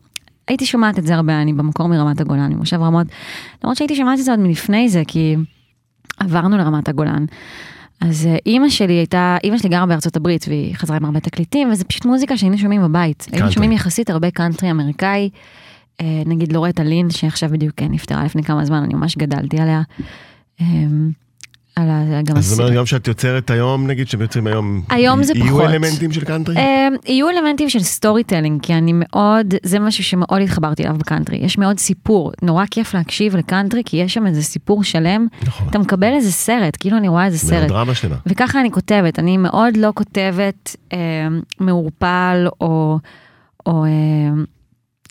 הייתי 0.47 0.65
שומעת 0.65 0.99
את 0.99 1.05
זה 1.07 1.15
הרבה, 1.15 1.41
אני 1.41 1.53
במקור 1.53 1.87
מרמת 1.87 2.21
הגולן, 2.21 2.53
ממושב 2.53 2.81
רמות. 2.81 3.07
למרות 3.63 3.77
שהייתי 3.77 3.95
שומעת 3.95 4.19
את 4.19 4.23
זה 4.25 4.31
עוד 4.31 4.39
מלפני 4.39 4.89
זה, 4.89 5.03
כי 5.07 5.35
עברנו 6.19 6.57
לרמת 6.57 6.89
הגולן. 6.89 7.25
אז 8.01 8.25
אה, 8.25 8.35
אימא 8.45 8.69
שלי 8.69 8.93
הייתה, 8.93 9.37
אימא 9.43 9.57
שלי 9.57 9.69
גרה 9.69 9.85
בארצות 9.85 10.15
הברית, 10.15 10.45
והיא 10.47 10.75
חזרה 10.75 10.97
עם 10.97 11.05
הרבה 11.05 11.19
תקליטים, 11.19 11.71
וזה 11.71 11.83
פשוט 11.83 12.05
מוזיקה 12.05 12.37
שהיינו 12.37 12.57
שומעים 12.57 12.81
בבית. 12.81 13.21
היינו 13.23 13.37
קאנטרי. 13.37 13.53
שומעים 13.53 13.71
יחסית 13.71 14.09
הרבה 14.09 14.31
קאנטרי 14.31 14.71
אמריקאי. 14.71 15.29
אה, 16.01 16.21
נגיד 16.25 16.51
לורטה 16.51 16.83
לין, 16.83 17.09
שעכשיו 17.09 17.49
בדיוק 17.49 17.81
אה, 17.81 17.87
נפטרה 17.87 18.23
לפני 18.23 18.43
כמה 18.43 18.65
זמן, 18.65 18.83
אני 18.83 18.93
ממש 18.93 19.17
גדלתי 19.17 19.57
עליה. 19.59 19.81
על 21.75 21.89
ה... 21.89 22.21
גם 22.25 22.37
אז 22.37 22.45
זאת 22.45 22.59
אומרת, 22.59 22.73
גם 22.73 22.85
שאת 22.85 23.07
יוצרת 23.07 23.49
היום, 23.49 23.87
נגיד, 23.87 24.07
שיוצרים 24.07 24.47
היום, 24.47 24.81
היום 24.89 25.23
זה 25.23 25.33
יהיו 25.35 25.45
פחות. 25.45 25.69
אלמנטים 25.69 26.11
של 26.11 26.23
קאנטרי? 26.23 26.55
יהיו 27.05 27.29
אלמנטים 27.29 27.69
של 27.69 27.79
storytelling, 27.79 28.61
כי 28.61 28.73
אני 28.73 28.91
מאוד, 28.95 29.53
זה 29.63 29.79
משהו 29.79 30.03
שמאוד 30.03 30.41
התחברתי 30.41 30.83
אליו 30.83 30.95
בקאנטרי. 30.97 31.37
יש 31.37 31.57
מאוד 31.57 31.79
סיפור, 31.79 32.31
נורא 32.41 32.65
כיף 32.71 32.93
להקשיב 32.93 33.35
לקאנטרי, 33.35 33.81
כי 33.85 33.97
יש 33.97 34.13
שם 34.13 34.27
איזה 34.27 34.43
סיפור 34.43 34.83
שלם, 34.83 35.27
נכון. 35.43 35.67
אתה 35.69 35.79
מקבל 35.79 36.13
איזה 36.13 36.31
סרט, 36.31 36.77
כאילו 36.79 36.97
אני 36.97 37.07
רואה 37.07 37.25
איזה 37.25 37.37
סרט. 37.37 37.67
דרמה 37.67 37.95
שלמה. 37.95 38.15
וככה 38.25 38.61
אני 38.61 38.71
כותבת, 38.71 39.19
אני 39.19 39.37
מאוד 39.37 39.77
לא 39.77 39.91
כותבת 39.95 40.75
אה, 40.93 40.97
מעורפל 41.59 42.47
או, 42.61 42.99
או 43.65 43.85
אה, 43.85 43.89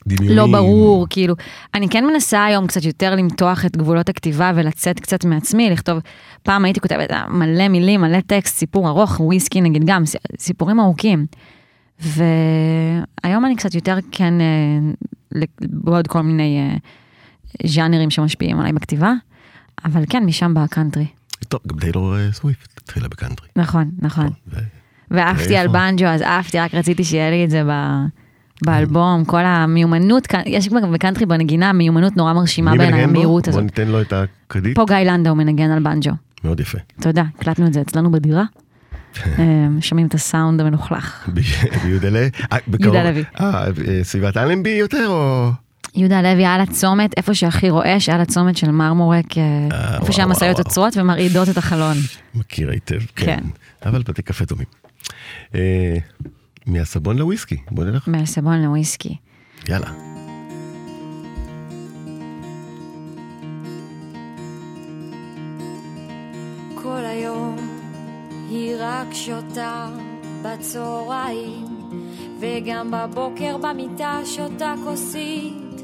דמיונים. 0.07 0.37
לא 0.37 0.47
ברור, 0.47 1.07
כאילו, 1.11 1.35
אני 1.75 1.89
כן 1.89 2.07
מנסה 2.07 2.45
היום 2.45 2.67
קצת 2.67 2.85
יותר 2.85 3.15
למתוח 3.15 3.65
את 3.65 3.77
גבולות 3.77 4.09
הכתיבה 4.09 4.53
ולצאת 4.55 5.01
קצת 5.01 5.25
מעצמי, 5.25 5.71
לכתוב, 5.71 5.99
פעם 6.43 6.65
הייתי 6.65 6.81
כותבת 6.81 7.11
מלא 7.29 7.69
מילים, 7.69 8.01
מלא 8.01 8.21
טקסט, 8.21 8.57
סיפור 8.57 8.89
ארוך, 8.89 9.21
וויסקי 9.21 9.61
נגיד 9.61 9.83
גם, 9.87 10.03
סיפורים 10.39 10.81
ארוכים. 10.81 11.27
והיום 12.01 13.45
אני 13.45 13.57
קצת 13.57 13.75
יותר 13.75 13.99
כן, 14.13 14.35
אה, 14.41 15.41
בעוד 15.61 16.07
כל 16.07 16.21
מיני 16.21 16.59
אה, 16.59 16.77
ז'אנרים 17.69 18.11
שמשפיעים 18.11 18.61
עליי 18.61 18.73
בכתיבה, 18.73 19.13
אבל 19.85 20.05
כן, 20.11 20.25
משם 20.25 20.55
בא 20.55 20.63
הקאנטרי. 20.63 21.07
טוב, 21.49 21.61
גם 21.67 21.79
טיילור 21.79 22.17
אה, 22.17 22.33
סוויפט 22.33 22.79
התחילה 22.79 23.09
בקאנטרי. 23.09 23.49
נכון, 23.57 23.91
נכון. 23.99 24.31
ועפתי 25.11 25.57
על? 25.57 25.69
בנג'ו, 25.69 26.07
אז 26.07 26.21
עפתי, 26.21 26.59
רק 26.59 26.75
רציתי 26.75 27.05
שיהיה 27.05 27.31
לי 27.31 27.45
את 27.45 27.51
זה 27.51 27.63
ב... 27.65 27.71
באלבום, 28.65 29.25
כל 29.25 29.41
המיומנות, 29.45 30.29
יש 30.47 30.69
כבר 30.69 30.87
בקאנטרי 30.87 31.27
בנגינה 31.27 31.73
מיומנות 31.73 32.17
נורא 32.17 32.33
מרשימה 32.33 32.75
בו? 32.77 32.83
המהירות 32.83 33.43
בוא 33.45 33.51
הזאת. 33.51 33.63
ניתן 33.63 33.89
לו 33.89 34.01
את 34.01 34.13
הקרדיט. 34.13 34.77
פה 34.77 34.85
גיא 34.89 34.97
לנדאו 34.97 35.35
מנגן 35.35 35.71
על 35.71 35.83
בנג'ו. 35.83 36.11
מאוד 36.45 36.61
יפה. 36.61 36.79
תודה, 37.01 37.23
הקלטנו 37.39 37.67
את 37.67 37.73
זה 37.73 37.81
אצלנו 37.81 38.11
בדירה. 38.13 38.45
אה, 39.39 39.45
שומעים 39.81 40.07
את 40.07 40.15
הסאונד 40.15 40.61
המלוכלך. 40.61 41.29
ביהודה 41.85 42.09
לוי. 42.09 42.31
אה, 42.53 42.59
בקרוב- 42.69 42.95
יהודה 42.95 43.11
לוי. 43.11 43.25
אה, 43.41 43.65
אה, 43.67 43.71
סביבת 44.03 44.37
אלנבי 44.37 44.71
יותר 44.71 45.07
או... 45.09 45.51
יהודה 45.97 46.23
לוי 46.23 46.45
על 46.45 46.61
הצומת, 46.61 47.15
איפה 47.17 47.35
שהכי 47.35 47.71
רועש, 47.71 48.09
על 48.09 48.21
הצומת 48.21 48.57
של 48.57 48.71
מרמורק, 48.71 49.25
איפה 50.01 50.13
שהמשאיות. 50.13 50.59
עוצרות 50.59 50.97
ומרעידות 50.97 51.49
את 51.49 51.59
החלון. 51.59 51.97
מכיר 52.35 52.71
היטב, 52.71 52.99
כן. 53.17 53.27
כן. 53.27 53.41
אבל 53.89 54.03
בתי 54.03 54.23
קפה 54.23 54.45
דומים. 54.45 54.67
מהסבון 56.67 57.19
לוויסקי, 57.19 57.57
בוא 57.71 57.85
נלך. 57.85 58.09
מהסבון 58.09 58.63
לוויסקי. 58.63 59.17
יאללה. 59.69 59.91
כל 66.83 67.05
היום 67.05 67.57
היא 68.49 68.75
רק 68.79 69.15
שותה 69.15 69.89
בצהריים 70.43 71.67
וגם 72.41 72.91
בבוקר 72.91 73.57
במיטה 73.57 74.21
שותה 74.25 74.75
כוסית 74.85 75.83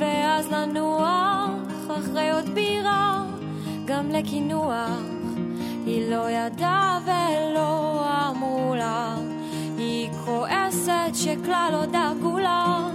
ואז 0.00 0.48
לנוח 0.52 1.50
אחרי 1.86 2.30
עוד 2.30 2.48
בירה 2.54 3.24
גם 3.84 4.08
לקינוח 4.08 5.00
היא 5.86 6.10
לא 6.10 6.30
ידעה 6.30 7.00
ולא 7.04 8.04
אמרו 8.30 8.74
לה 8.74 9.16
היא 9.80 10.10
כועסת 10.24 11.14
שכלל 11.14 11.68
לא 11.72 11.84
דאגו 11.84 12.38
לה 12.38 12.88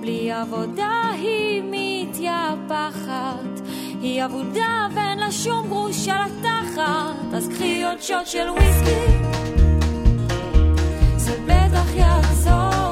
בלי 0.00 0.32
עבודה 0.32 1.10
היא 1.12 1.62
מתייפחת 1.64 3.60
היא 4.00 4.24
אבודה 4.24 4.88
ואין 4.94 5.18
לה 5.18 5.32
שום 5.32 5.68
גרוש 5.68 6.08
על 6.08 6.22
התחת 6.22 7.34
אז 7.34 7.48
קחי 7.48 7.84
עוד 7.84 8.02
שוט 8.02 8.26
של 8.26 8.50
וויסקי 8.50 9.12
זה 11.16 11.40
בטח 11.46 11.94
יעזור 11.94 12.87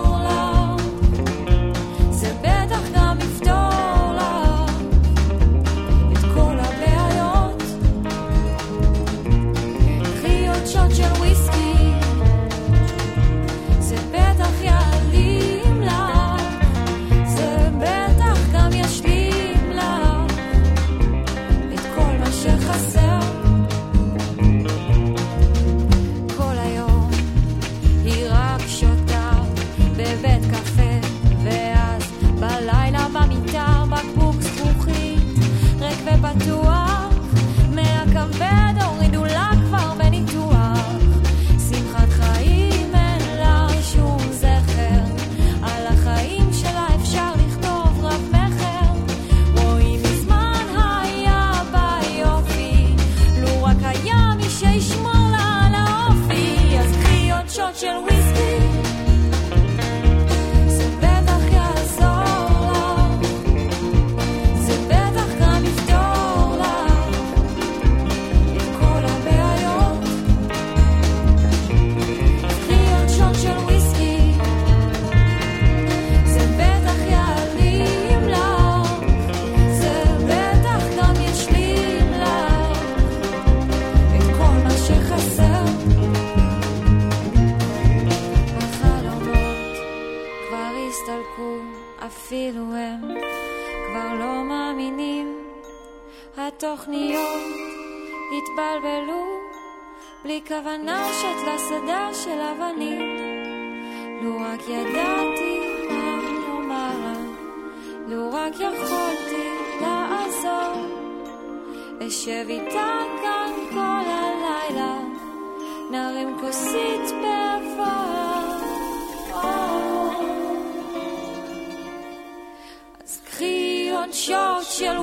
קחי 124.10 124.34
עוד 124.34 124.62
שוט 124.62 124.78
של 124.78 124.96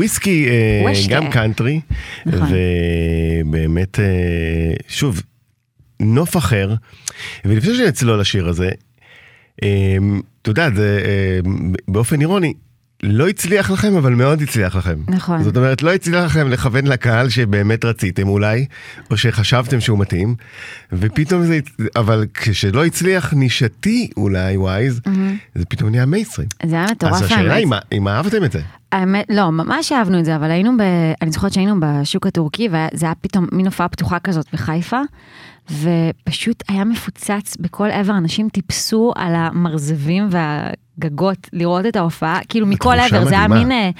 וויסקי, 0.00 0.48
אה, 0.48 0.80
וויסקי. 0.82 1.08
גם 1.14 1.30
קאנטרי, 1.30 1.80
נכון. 2.26 2.48
ובאמת, 3.44 4.00
אה, 4.00 4.04
שוב, 4.88 5.22
נוף 6.00 6.36
אחר. 6.36 6.74
ולפני 7.44 7.74
שנצלול 7.74 8.20
לשיר 8.20 8.48
הזה, 8.48 8.70
אה, 9.62 9.96
אתה 10.42 10.50
יודע, 10.50 10.68
באופן 11.88 12.20
אירוני, 12.20 12.52
לא 13.02 13.28
הצליח 13.28 13.70
לכם, 13.70 13.96
אבל 13.96 14.14
מאוד 14.14 14.42
הצליח 14.42 14.76
לכם. 14.76 14.96
נכון. 15.08 15.42
זאת 15.42 15.56
אומרת, 15.56 15.82
לא 15.82 15.94
הצליח 15.94 16.24
לכם 16.24 16.48
לכוון 16.48 16.86
לקהל 16.86 17.28
שבאמת 17.28 17.84
רציתם 17.84 18.28
אולי, 18.28 18.66
או 19.10 19.16
שחשבתם 19.16 19.80
שהוא 19.80 19.98
מתאים, 19.98 20.34
ופתאום 20.92 21.44
זה, 21.44 21.58
אבל 21.96 22.26
כשלא 22.34 22.84
הצליח 22.84 23.34
נישתי 23.34 24.10
אולי, 24.16 24.56
wise, 24.56 25.00
זה 25.54 25.64
פתאום 25.68 25.90
נהיה 25.90 26.06
מייסטרים. 26.06 26.48
זה 26.66 26.76
היה 26.76 26.86
מטורף 26.90 27.12
אז 27.12 27.22
השאלה 27.22 27.54
האמת. 27.54 27.82
אם, 27.92 27.98
אם 27.98 28.08
אהבתם 28.08 28.44
את 28.44 28.52
זה. 28.52 28.60
האמת, 28.92 29.26
לא, 29.30 29.50
ממש 29.50 29.92
אהבנו 29.92 30.18
את 30.18 30.24
זה, 30.24 30.36
אבל 30.36 30.50
היינו 30.50 30.76
ב... 30.76 30.82
אני 31.22 31.30
זוכרת 31.30 31.52
שהיינו 31.52 31.74
בשוק 31.80 32.26
הטורקי, 32.26 32.68
וזה 32.68 33.06
היה 33.06 33.14
פתאום 33.20 33.46
מין 33.52 33.66
הופעה 33.66 33.88
פתוחה 33.88 34.18
כזאת 34.18 34.46
בחיפה, 34.52 35.00
ופשוט 35.70 36.62
היה 36.68 36.84
מפוצץ 36.84 37.56
בכל 37.60 37.90
עבר, 37.90 38.16
אנשים 38.16 38.48
טיפסו 38.48 39.12
על 39.16 39.34
המרזבים 39.34 40.28
והגגות 41.00 41.48
לראות 41.52 41.86
את 41.86 41.96
ההופעה, 41.96 42.40
כאילו 42.48 42.66
מכל 42.66 42.94
עבר, 42.98 43.24
זה 43.24 43.38
היה. 43.38 43.48
מין, 43.48 43.72
אה, 43.72 43.90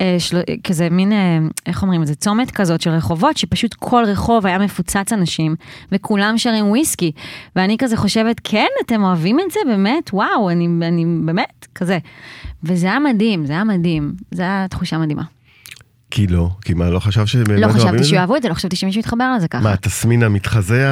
אה, 0.00 0.16
של... 0.18 0.40
כזה 0.64 0.90
מין, 0.90 1.12
אה, 1.12 1.38
איך 1.66 1.82
אומרים 1.82 2.02
את 2.02 2.06
זה, 2.06 2.14
צומת 2.14 2.50
כזאת 2.50 2.80
של 2.80 2.90
רחובות, 2.90 3.36
שפשוט 3.36 3.74
כל 3.74 4.04
רחוב 4.06 4.46
היה 4.46 4.58
מפוצץ 4.58 5.12
אנשים, 5.12 5.56
וכולם 5.92 6.38
שרים 6.38 6.68
וויסקי. 6.70 7.12
ואני 7.56 7.78
כזה 7.78 7.96
חושבת, 7.96 8.40
כן, 8.44 8.66
אתם 8.84 9.04
אוהבים 9.04 9.40
את 9.40 9.50
זה 9.50 9.60
באמת? 9.66 10.10
וואו, 10.12 10.50
אני, 10.50 10.68
אני 10.82 11.04
באמת, 11.24 11.66
כזה. 11.74 11.98
וזה 12.62 12.86
היה 12.86 12.98
מדהים, 12.98 13.46
זה 13.46 13.52
היה 13.52 13.64
מדהים, 13.64 14.12
זו 14.30 14.42
הייתה 14.42 14.66
תחושה 14.70 14.98
מדהימה. 14.98 15.35
כי 16.10 16.26
לא, 16.26 16.48
כי 16.64 16.74
מה, 16.74 16.90
לא 16.90 16.98
חשב 16.98 17.26
שבאמת 17.26 17.48
לא 17.60 17.66
אוהבים 17.66 17.80
חשבתי 17.82 17.96
את 17.96 18.02
זה? 18.02 18.08
שיאהבו 18.08 18.36
את 18.36 18.42
זה, 18.42 18.48
לא 18.48 18.54
חשבתי 18.54 18.76
שמישהו 18.76 19.00
יתחבר 19.00 19.34
לזה 19.36 19.48
ככה. 19.48 19.62
מה, 19.62 19.72
התסמין 19.72 20.22
המתחזה 20.22 20.86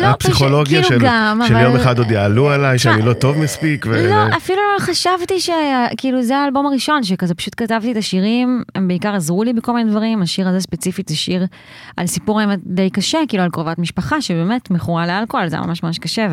לא, 0.00 0.06
הפסיכולוגיה 0.06 0.80
פשוט, 0.80 0.92
של 0.92 0.98
כאילו 0.98 1.12
גם, 1.12 1.40
של 1.48 1.54
אבל- 1.56 1.62
יום 1.64 1.76
אחד 1.76 1.98
עוד 1.98 2.10
יעלו 2.10 2.50
עליי, 2.50 2.78
שאני 2.78 3.02
לא 3.02 3.12
טוב 3.12 3.38
מספיק? 3.38 3.86
ו- 3.88 4.08
לא, 4.10 4.36
אפילו 4.36 4.58
לא 4.78 4.84
חשבתי 4.84 5.34
שכאילו 5.40 6.22
זה 6.22 6.36
האלבום 6.36 6.66
הראשון, 6.66 7.02
שכזה 7.02 7.34
פשוט 7.34 7.54
כתבתי 7.56 7.92
את 7.92 7.96
השירים, 7.96 8.62
הם 8.74 8.88
בעיקר 8.88 9.14
עזרו 9.14 9.44
לי 9.44 9.52
בכל 9.52 9.72
מיני 9.74 9.90
דברים, 9.90 10.22
השיר 10.22 10.48
הזה 10.48 10.60
ספציפית 10.60 11.08
זה 11.08 11.16
שיר 11.16 11.46
על 11.96 12.06
סיפור 12.06 12.40
האמת 12.40 12.58
די 12.66 12.90
קשה, 12.90 13.18
כאילו 13.28 13.42
על 13.42 13.50
קרובת 13.50 13.78
משפחה, 13.78 14.20
שבאמת 14.20 14.70
מכורה 14.70 15.06
לאלכוהול, 15.06 15.48
זה 15.48 15.56
היה 15.56 15.66
ממש 15.66 15.82
ממש 15.82 15.98
קשה, 15.98 16.26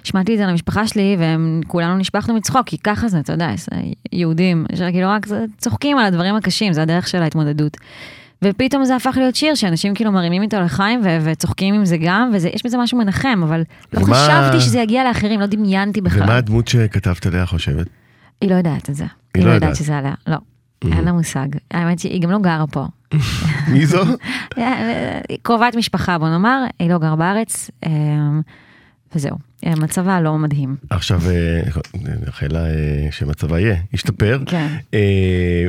והשמעתי 0.00 0.32
את 0.32 0.38
זה 0.38 0.46
למשפחה 0.46 0.86
שלי, 0.86 1.16
והם 1.18 1.60
כולנו 1.66 1.96
נשפכנו 1.96 2.34
מצחוק, 2.34 2.66
כי 2.66 2.78
ככה 2.78 3.08
זה, 3.08 3.18
אתה 3.20 3.32
יודע, 3.32 3.50
יהודים, 4.12 4.66
שכאילו 4.74 5.08
רק 5.10 5.26
צוחקים 5.58 5.98
על 5.98 6.04
הדברים 6.04 6.34
הקשים, 6.34 6.72
זה 6.72 6.82
הדרך 6.82 7.08
של 7.08 7.22
ההתמודדות. 7.22 7.76
ופתאום 8.44 8.84
זה 8.84 8.96
הפך 8.96 9.16
להיות 9.16 9.34
שיר 9.34 9.54
שאנשים 9.54 9.94
כאילו 9.94 10.12
מרימים 10.12 10.42
איתו 10.42 10.60
לחיים 10.60 11.00
ו- 11.04 11.18
וצוחקים 11.24 11.74
עם 11.74 11.84
זה 11.84 11.96
גם, 12.04 12.30
ויש 12.32 12.66
בזה 12.66 12.78
משהו 12.78 12.98
מנחם, 12.98 13.40
אבל 13.44 13.62
לא 13.92 14.00
ומה- 14.04 14.14
חשבתי 14.16 14.60
שזה 14.60 14.78
יגיע 14.80 15.04
לאחרים, 15.04 15.40
לא 15.40 15.46
דמיינתי 15.46 16.00
בכלל. 16.00 16.22
ומה 16.22 16.36
הדמות 16.36 16.68
שכתבת 16.68 17.26
עליה 17.26 17.46
חושבת? 17.46 17.86
היא 18.40 18.50
לא 18.50 18.54
יודעת 18.54 18.90
את 18.90 18.94
זה. 18.94 19.04
היא 19.04 19.10
היא 19.34 19.44
לא 19.44 19.48
לא 19.50 19.54
יודעת. 19.54 19.68
יודעת 19.68 19.84
שזה 19.84 19.98
עליה, 19.98 20.14
לא. 20.26 20.36
אין 20.92 21.04
לה 21.04 21.12
מושג. 21.12 21.46
האמת 21.70 21.98
שהיא 21.98 22.22
גם 22.22 22.30
לא 22.30 22.38
גרה 22.38 22.66
פה. 22.66 22.86
מי 23.72 23.86
זו? 23.86 24.02
היא 25.28 25.38
קרובת 25.42 25.74
משפחה, 25.76 26.18
בוא 26.18 26.28
נאמר, 26.28 26.64
היא 26.78 26.90
לא 26.90 26.98
גרה 26.98 27.16
בארץ, 27.16 27.70
אה, 27.86 27.90
וזהו. 29.14 29.49
אה, 29.66 29.72
מצבה 29.76 30.20
לא 30.20 30.38
מדהים. 30.38 30.76
עכשיו, 30.90 31.20
אה, 31.30 31.60
נאחל 32.26 32.46
לה 32.50 32.66
אה, 32.66 32.72
שמצבה 33.10 33.60
יהיה, 33.60 33.76
ישתפר. 33.92 34.38
כן. 34.46 34.66
אה, 34.94 35.64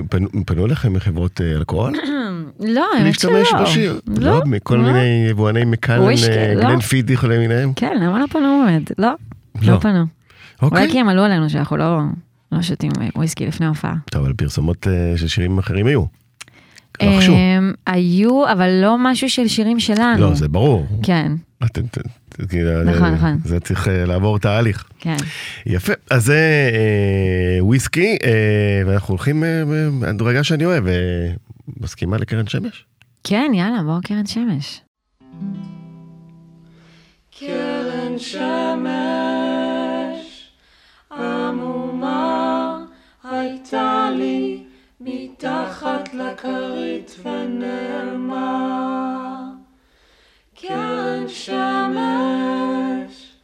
פנו- 0.46 0.66
אליכם 0.66 0.94
מחברות 0.94 1.42
אה, 1.42 1.52
אלכוהול? 1.52 1.94
לא, 2.60 2.86
האמת 2.98 3.20
שלא. 3.20 3.40
להשתמש 3.40 3.62
בשיר? 3.62 4.00
לא. 4.08 4.42
מכל 4.46 4.76
לא. 4.76 4.82
מיני 4.84 5.28
יבואני 5.30 5.66
מקלן, 5.66 6.02
אה, 6.30 6.54
לא. 6.56 6.62
גלן 6.62 6.80
פידיך 6.80 7.24
למיניהם? 7.24 7.74
כן, 7.76 7.98
למה 8.02 8.20
לא 8.20 8.26
פנו 8.32 8.64
באמת? 8.66 8.92
לא. 8.98 9.08
לא. 9.62 9.74
לא 9.74 9.80
פנו. 9.80 10.06
אולי 10.62 10.92
כי 10.92 11.00
הם 11.00 11.10
עלו 11.10 11.24
עלינו 11.24 11.50
שאנחנו 11.50 11.78
לא 11.78 12.00
לא 12.52 12.62
שותים 12.62 12.92
וויסקי 13.16 13.46
לפני 13.46 13.66
הופעה. 13.68 13.96
טוב, 14.12 14.24
אבל 14.24 14.34
פרסומות 14.34 14.88
אה, 14.88 15.18
של 15.18 15.28
שירים 15.28 15.58
אחרים 15.58 15.86
היו. 15.88 16.04
רכשו. 17.02 17.34
היו, 17.88 18.52
אבל 18.52 18.70
לא 18.82 18.98
משהו 19.00 19.30
של 19.30 19.48
שירים 19.48 19.80
שלנו. 19.80 20.20
לא, 20.22 20.34
זה 20.36 20.48
ברור. 20.48 20.88
כן, 21.04 21.32
כאילו, 22.50 22.84
נכון, 22.84 23.10
זה- 23.10 23.16
נכון. 23.16 23.38
זה 23.46 23.60
צריך 23.60 23.88
אה, 23.88 24.06
לעבור 24.06 24.40
תהליך. 24.40 24.84
כן. 25.00 25.16
יפה, 25.66 25.94
אז 26.10 26.26
זה 26.26 26.70
אה, 26.74 27.66
וויסקי, 27.66 28.18
אה, 28.24 28.30
ואנחנו 28.86 29.12
הולכים 29.12 29.44
אה, 29.44 29.64
במדרגה 29.66 30.44
שאני 30.44 30.66
אוהב, 30.66 30.88
אה, 30.88 30.94
מסכימה 31.80 32.18
לקרן 32.18 32.48
שמש? 32.48 32.86
כן, 33.24 33.52
יאללה, 33.56 33.84
בואו 33.86 34.00
קרן 34.04 34.26
שמש. 34.26 34.82
קרן 37.40 38.20
שמש 38.20 38.42
עמומה 41.12 42.80
הייתה 43.24 44.10
לי 44.18 44.64
מתחת 45.02 46.10
לכרית 46.14 47.16
ונעלמה. 47.24 48.58
קרן 50.62 51.28
שמש 51.28 53.36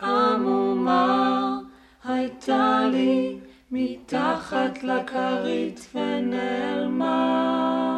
עמומה 0.00 1.58
הייתה 2.04 2.80
לי 2.92 3.38
מתחת 3.70 4.82
לכרית 4.82 5.90
ונעלמה. 5.94 7.93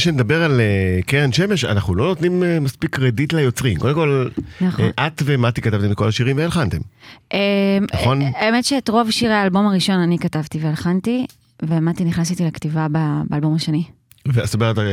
שנדבר 0.00 0.42
על 0.42 0.60
אה, 0.60 1.02
קרן 1.06 1.32
שמש, 1.32 1.64
אנחנו 1.64 1.94
לא 1.94 2.04
נותנים 2.04 2.42
אה, 2.42 2.60
מספיק 2.60 2.96
קרדיט 2.96 3.32
ליוצרים. 3.32 3.78
קודם 3.78 3.94
כל, 3.94 4.28
נכון. 4.60 4.84
אה, 4.98 5.06
את 5.06 5.22
ומתי 5.24 5.60
כתבתם 5.60 5.90
את 5.90 5.96
כל 5.96 6.08
השירים 6.08 6.36
והלחנתם. 6.36 6.78
אמ, 7.32 7.38
נכון. 7.94 8.22
האמת 8.22 8.64
שאת 8.64 8.88
רוב 8.88 9.10
שירי 9.10 9.34
האלבום 9.34 9.66
הראשון 9.66 9.98
אני 9.98 10.18
כתבתי 10.18 10.58
והלחנתי, 10.58 11.26
ומתי 11.62 12.04
נכנס 12.04 12.30
איתי 12.30 12.44
לכתיבה 12.44 12.86
באלבום 13.28 13.54
השני. 13.54 13.84
ואת 14.28 14.54
אומרת, 14.54 14.78
אה, 14.78 14.84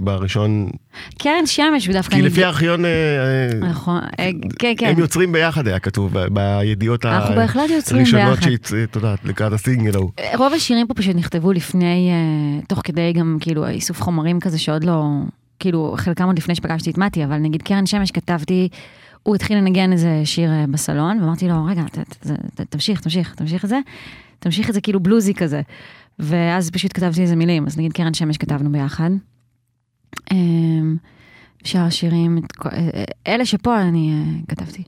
בראשון, 0.00 0.70
קרן 1.18 1.46
שמש, 1.46 1.88
ודווקא 1.88 2.14
כי 2.14 2.20
אני... 2.20 2.28
לפי 2.28 2.44
הארכיון, 2.44 2.84
אה, 2.84 2.90
אה, 2.90 3.68
נכון, 3.70 4.00
כן, 4.58 4.72
כן. 4.76 4.86
הם 4.86 4.98
יוצרים 4.98 5.32
ביחד, 5.32 5.68
היה 5.68 5.78
כתוב 5.78 6.18
בידיעות 6.18 7.04
הראשונות 7.04 7.58
ביחד. 8.14 8.50
שאת 8.66 8.96
יודעת, 8.96 9.24
לקראת 9.24 9.52
הסינגל 9.52 9.94
ההוא. 9.94 10.10
רוב 10.34 10.52
השירים 10.52 10.86
פה 10.86 10.94
פשוט 10.94 11.16
נכתבו 11.16 11.52
לפני, 11.52 12.10
תוך 12.68 12.80
כדי 12.84 13.12
גם 13.12 13.36
כאילו 13.40 13.68
איסוף 13.68 14.02
חומרים 14.02 14.40
כזה 14.40 14.58
שעוד 14.58 14.84
לא, 14.84 15.04
כאילו 15.58 15.94
חלקם 15.98 16.26
עוד 16.26 16.38
לפני 16.38 16.54
שפגשתי 16.54 16.90
את 16.90 16.98
מתי, 16.98 17.24
אבל 17.24 17.36
נגיד 17.36 17.62
קרן 17.62 17.86
שמש 17.86 18.10
כתבתי, 18.10 18.68
הוא 19.22 19.34
התחיל 19.34 19.58
לנגן 19.58 19.92
איזה 19.92 20.20
שיר 20.24 20.50
בסלון, 20.70 21.20
ואמרתי 21.20 21.48
לו, 21.48 21.64
רגע, 21.64 21.82
תמשיך, 22.70 23.00
תמשיך, 23.00 23.34
תמשיך 23.34 23.64
את 23.64 23.68
זה, 23.68 23.78
תמשיך 24.38 24.68
את 24.68 24.74
זה 24.74 24.80
כאילו 24.80 25.00
בלוזי 25.00 25.34
כזה. 25.34 25.60
ואז 26.18 26.70
פשוט 26.70 26.92
כתבתי 26.92 27.22
איזה 27.22 27.36
מילים, 27.36 27.66
אז 27.66 27.78
נגיד 27.78 27.92
קרן 27.92 28.14
שמש 28.14 28.36
כתבנו 28.36 28.72
ביחד. 28.72 29.10
אמ, 30.32 30.96
שאר 31.64 31.80
השירים, 31.80 32.38
אה, 32.66 32.70
אה, 32.94 33.04
אלה 33.26 33.46
שפה 33.46 33.80
אני 33.80 34.12
אה, 34.12 34.40
כתבתי. 34.48 34.82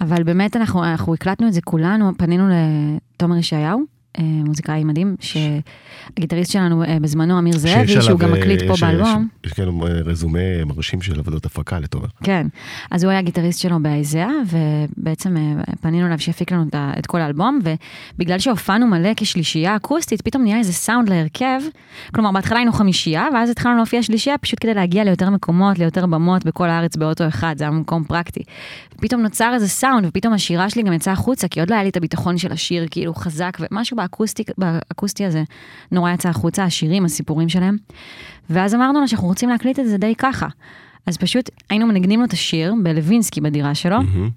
אבל 0.00 0.22
באמת 0.22 0.56
אנחנו, 0.56 0.84
אנחנו 0.84 1.14
הקלטנו 1.14 1.48
את 1.48 1.52
זה 1.52 1.60
כולנו, 1.60 2.10
פנינו 2.18 2.48
לתומר 2.48 3.36
ישעיהו, 3.36 3.84
מוזיקאי 4.18 4.84
מדהים, 4.84 5.16
שהגיטריסט 5.20 6.52
שלנו 6.52 6.82
אה, 6.84 6.96
בזמנו, 7.00 7.38
אמיר 7.38 7.58
זאבי, 7.58 8.02
שהוא 8.02 8.18
גם 8.18 8.34
אה, 8.34 8.38
מקליט 8.40 8.62
פה 8.66 8.72
יש- 8.72 8.82
באלבום. 8.82 9.28
יש 9.46 9.52
כאלה 9.52 9.70
אה, 9.82 9.88
רזומה 9.88 10.38
מרשים 10.66 11.02
של 11.02 11.18
עבודות 11.18 11.46
הפקה 11.46 11.78
לתומר. 11.80 12.06
כן, 12.22 12.46
אז 12.90 13.04
הוא 13.04 13.10
היה 13.10 13.22
גיטריסט 13.22 13.60
שלו 13.60 13.82
באיזאה, 13.82 14.28
ובעצם 14.50 15.36
אה, 15.36 15.42
פנינו 15.80 16.06
אליו 16.06 16.18
שיפיק 16.18 16.52
לנו 16.52 16.64
את 16.98 17.06
כל 17.06 17.20
האלבום, 17.20 17.58
ובגלל 18.16 18.38
שהופענו 18.38 18.86
מלא 18.86 19.10
כשלישייה 19.16 19.76
אקוסטית, 19.76 20.22
פתאום 20.22 20.42
נהיה 20.42 20.58
איזה 20.58 20.72
סאונד 20.72 21.08
להרכב. 21.08 21.60
כלומר, 22.14 22.32
בהתחלה 22.32 22.58
היינו 22.58 22.72
חמישייה, 22.72 23.26
ואז 23.34 23.50
התחלנו 23.50 23.76
להופיע 23.76 24.02
שלישייה, 24.02 24.38
פשוט 24.38 24.58
כדי 24.62 24.74
להגיע 24.74 25.04
ליותר 25.04 25.30
מקומות, 25.30 25.78
ליותר 25.78 26.06
במות 26.06 26.44
בכל 26.44 26.68
הארץ 26.70 26.96
באותו 26.96 27.28
אחד, 27.28 27.54
זה 27.58 27.64
היה 27.64 27.70
מקום 27.70 28.04
פרקטי. 28.04 28.40
פתאום 29.00 29.22
נוצר 29.22 29.50
איזה 29.54 29.68
סאונד, 29.68 30.06
ופתאום 30.06 30.32
השירה 30.34 30.70
שלי 30.70 30.82
גם 30.82 30.92
יצאה 30.92 31.12
החוצה, 31.12 31.48
כי 31.48 31.60
עוד 31.60 31.70
לא 31.70 31.74
היה 31.74 31.82
לי 31.84 31.90
את 31.90 31.96
הביטחון 31.96 32.38
של 32.38 32.52
השיר, 32.52 32.86
כאילו 32.90 33.14
חזק, 33.14 33.58
ומשהו 33.60 33.96
באקוסטי, 34.00 34.44
באקוסטי 34.58 35.24
הזה 35.24 35.42
נורא 35.92 36.12
יצא 36.12 36.28
החוצה, 36.28 36.64
השירים, 36.64 37.04
הסיפורים 37.04 37.48
שלהם. 37.48 37.76
ואז 38.50 38.74
אמרנו 38.74 39.00
לו 39.00 39.08
שאנחנו 39.08 39.28
רוצים 39.28 39.48
להקליט 39.48 39.78
את 39.78 39.88
זה 39.88 39.98
די 39.98 40.14
ככה. 40.18 40.48
אז 41.06 41.16
פשוט 41.16 41.50
היינו 41.70 41.86
מנגנים 41.86 42.20
לו 42.20 42.26
את 42.26 42.32
השיר 42.32 42.74
בלווינסקי 42.82 43.40
בדירה 43.40 43.74
שלו, 43.74 44.02
מהמם. 44.02 44.30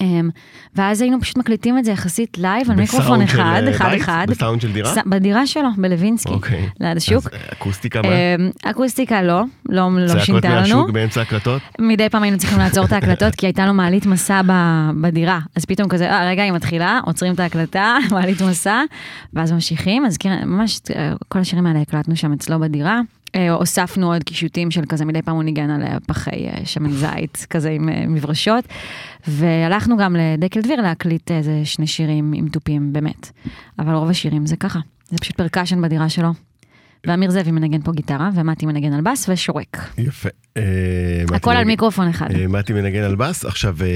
אמ, 0.00 0.30
ואז 0.76 1.00
היינו 1.00 1.20
פשוט 1.20 1.36
מקליטים 1.36 1.78
את 1.78 1.84
זה 1.84 1.90
יחסית 1.90 2.38
לייב 2.38 2.70
על 2.70 2.76
מיקרופון 2.76 3.22
אחד, 3.22 3.62
אה, 3.66 3.70
אחד 3.70 3.90
בית? 3.90 4.02
אחד. 4.02 4.26
בסאונד 4.28 4.60
של 4.60 4.72
דירה? 4.72 4.94
בדירה 5.06 5.46
שלו, 5.46 5.68
בלווינסקי, 5.76 6.32
אוקיי. 6.32 6.68
ליד 6.80 6.96
השוק. 6.96 7.26
אז, 7.26 7.28
אקוסטיקה, 7.52 8.02
מה? 8.02 8.08
אמ, 8.08 8.50
אקוסטיקה 8.64 9.22
לא, 9.22 9.42
לא, 9.68 9.88
לא 9.98 10.06
צעקות 10.06 10.24
שינתה 10.24 10.48
לנו. 10.48 10.60
מהשוק 10.60 10.90
באמצע 10.90 11.20
הקלטות? 11.20 11.62
מדי 11.78 12.08
פעם 12.08 12.22
היינו 12.22 12.38
צריכים 12.38 12.58
לעצור 12.58 12.84
את 12.84 12.92
ההקלטות, 12.92 13.34
כי 13.34 13.46
הייתה 13.46 13.66
לו 13.66 13.74
מעלית 13.74 14.06
מסע 14.06 14.40
בדירה. 15.00 15.38
אז 15.56 15.64
פתאום 15.64 15.88
כזה, 15.88 16.10
אה, 16.10 16.28
רגע, 16.28 16.42
היא 16.42 16.52
מתחילה, 16.52 17.00
עוצרים 17.06 17.34
את 17.34 17.40
ההקלטה, 17.40 17.96
מעלית 18.12 18.42
מסע, 18.42 18.82
ואז 19.32 19.52
ממשיכים. 19.52 20.06
אז 20.06 20.16
כן, 20.16 20.42
ממש, 20.44 20.80
אה, 20.96 21.12
כל 21.28 21.38
השירים 21.38 21.66
האלה 21.66 21.80
הקלטנו 21.80 22.16
שם 22.16 22.32
אצלו 22.32 22.60
בדירה. 22.60 23.00
אה, 23.34 23.50
הוספנו 23.50 24.12
עוד 24.12 24.22
קישוטים 24.22 24.70
של 24.70 24.84
כזה, 24.88 25.04
מדי 25.04 25.22
פעם 25.22 25.34
הוא 25.34 25.42
ניגן 25.42 25.70
על 25.70 25.98
פחי 26.06 26.48
אה, 26.48 26.64
שמן 26.64 26.92
זית, 26.92 27.46
כזה 27.50 27.70
עם 27.70 27.88
אה, 27.88 28.04
מברשות. 28.06 28.64
והלכנו 29.28 29.96
גם 29.96 30.16
לדקל 30.16 30.60
דביר 30.60 30.80
להקליט 30.80 31.30
איזה 31.30 31.60
שני 31.64 31.86
שירים 31.86 32.32
עם 32.36 32.48
תופים, 32.48 32.92
באמת. 32.92 33.30
אבל 33.78 33.94
רוב 33.94 34.10
השירים 34.10 34.46
זה 34.46 34.56
ככה, 34.56 34.78
זה 35.08 35.16
פשוט 35.18 35.36
פרקשן 35.36 35.82
בדירה 35.82 36.08
שלו. 36.08 36.32
ואמיר 37.06 37.30
זאבי 37.30 37.50
מנגן 37.50 37.82
פה 37.82 37.92
גיטרה, 37.92 38.30
ומתי 38.34 38.66
מנגן 38.66 38.92
על 38.92 39.00
בס 39.00 39.28
ושורק. 39.28 39.90
יפה. 39.98 40.28
אה, 40.56 41.36
הכל 41.36 41.50
על 41.50 41.64
מיקרופון 41.64 42.08
אחד. 42.08 42.30
אה, 42.34 42.46
מתי 42.48 42.72
מנגן 42.72 43.02
על 43.02 43.14
בס. 43.14 43.44
עכשיו, 43.44 43.76
אה, 43.82 43.86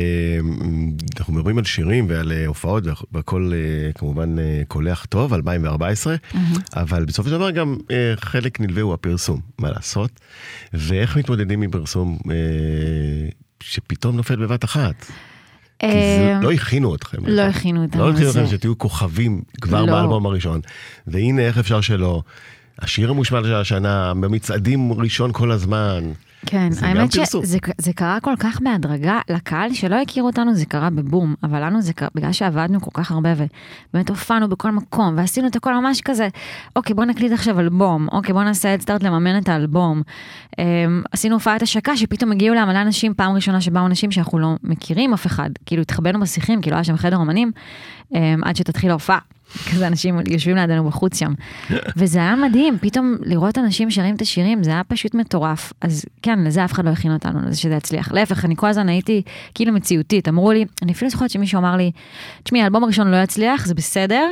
אנחנו 1.19 1.35
מדברים 1.35 1.59
על 1.59 1.65
שירים 1.65 2.07
ועל 2.09 2.33
הופעות, 2.47 2.85
והכל 3.13 3.53
כמובן 3.95 4.37
קולח 4.69 5.05
טוב, 5.05 5.35
2014, 5.35 6.15
אבל 6.77 7.05
בסופו 7.05 7.29
של 7.29 7.35
דבר 7.35 7.51
גם 7.51 7.77
חלק 8.17 8.61
נלווה 8.61 8.83
הוא 8.83 8.95
הפרסום, 8.95 9.41
מה 9.59 9.71
לעשות? 9.71 10.11
ואיך 10.73 11.17
מתמודדים 11.17 11.63
עם 11.63 11.71
פרסום 11.71 12.19
שפתאום 13.61 14.17
נופל 14.17 14.37
בבת 14.37 14.65
אחת? 14.65 15.07
כי 15.79 15.87
לא 16.43 16.53
הכינו 16.53 16.95
אתכם. 16.95 17.19
לא 17.27 17.33
לזה. 17.33 17.47
הכינו 17.47 17.83
אותנו 17.83 18.03
לא 18.03 18.11
הכינו. 18.11 18.31
אתכם 18.31 18.47
שתהיו 18.47 18.79
כוכבים 18.79 19.43
כבר 19.61 19.85
לא. 19.85 19.93
באלבום 19.93 20.27
הראשון. 20.27 20.61
והנה, 21.07 21.43
איך 21.43 21.59
אפשר 21.59 21.81
שלא? 21.81 22.23
השיר 22.79 23.11
המושמע 23.11 23.41
של 23.45 23.55
השנה, 23.55 24.13
במצעדים 24.15 24.93
ראשון 24.93 25.33
כל 25.33 25.51
הזמן. 25.51 26.13
כן, 26.47 26.69
האמת. 26.83 27.13
שזה 27.13 27.59
זה 27.79 27.93
קרה 27.93 28.19
כל 28.21 28.35
כך 28.39 28.61
בהדרגה, 28.61 29.21
לקהל 29.31 29.75
שלא 29.75 30.03
הכירו 30.03 30.27
אותנו 30.27 30.55
זה 30.55 30.67
קרה 30.67 30.91
בבום, 30.91 31.35
אבל 31.43 31.65
לנו 31.65 31.83
זה 31.83 31.93
קרה, 31.93 32.09
בגלל 32.15 32.33
שעבדנו 32.33 32.81
כל 32.81 32.91
כך 32.95 33.11
הרבה 33.11 33.33
ובאמת 33.91 34.11
הופענו 34.11 34.49
בכל 34.49 34.71
מקום 34.71 35.15
ועשינו 35.17 35.49
את 35.49 35.57
הכל 35.57 35.75
ממש 35.75 36.01
כזה, 36.01 36.29
אוקיי 36.77 36.95
בוא 36.95 37.05
נקליט 37.05 37.33
עכשיו 37.33 37.61
אלבום, 37.61 38.09
אוקיי 38.13 38.33
בוא 38.33 38.43
נעשה 38.43 38.75
הדסטארט 38.75 39.03
לממן 39.03 39.39
את 39.39 39.49
האלבום. 39.49 40.03
אמ, 40.59 40.65
עשינו 41.13 41.35
הופעת 41.35 41.63
השקה 41.63 41.97
שפתאום 41.97 42.33
הגיעו 42.33 42.55
לה 42.55 42.65
מלא 42.65 42.83
אנשים, 42.83 43.15
פעם 43.15 43.35
ראשונה 43.35 43.61
שבאו 43.61 43.87
אנשים 43.87 44.11
שאנחנו 44.11 44.39
לא 44.39 44.55
מכירים 44.63 45.13
אף 45.13 45.27
אחד, 45.27 45.51
כאילו 45.67 45.83
התחבאנו 45.83 46.21
בשיחים, 46.21 46.63
כאילו 46.63 46.77
היה 46.77 46.85
שם 46.85 46.97
חדר 46.97 47.17
אמנים, 47.17 47.53
אמ, 48.15 48.41
עד 48.45 48.57
שתתחיל 48.57 48.91
ההופעה. 48.91 49.19
כזה 49.73 49.87
אנשים 49.87 50.19
יושבים 50.31 50.57
לידינו 50.57 50.85
בחוץ 50.85 51.19
שם. 51.19 51.33
וזה 51.97 52.19
היה 52.19 52.37
מדהים, 52.37 52.79
פתאום 52.81 53.17
לראות 53.23 53.59
אנשים 53.59 53.91
שרים 53.91 54.15
את 54.15 54.23
השירים, 54.23 54.63
זה 54.63 54.71
היה 54.71 54.85
פשוט 54.85 55.15
מטורף. 55.15 55.73
אז 55.81 56.05
כן, 56.23 56.39
לזה 56.45 56.65
אף 56.65 56.73
אחד 56.73 56.85
לא 56.85 56.91
הכין 56.91 57.13
אותנו, 57.13 57.41
לזה 57.47 57.57
שזה 57.57 57.75
יצליח. 57.75 58.13
להפך, 58.13 58.45
אני 58.45 58.57
כל 58.57 58.67
הזמן 58.67 58.89
הייתי 58.89 59.23
כאילו 59.55 59.73
מציאותית. 59.73 60.29
אמרו 60.29 60.53
לי, 60.53 60.65
אני 60.83 60.93
אפילו 60.93 61.11
זוכרת 61.11 61.31
שמישהו 61.31 61.59
אמר 61.59 61.77
לי, 61.77 61.91
תשמעי, 62.43 62.63
האלבום 62.63 62.85
הראשון 62.85 63.11
לא 63.11 63.17
יצליח, 63.17 63.67
זה 63.67 63.75
בסדר, 63.75 64.25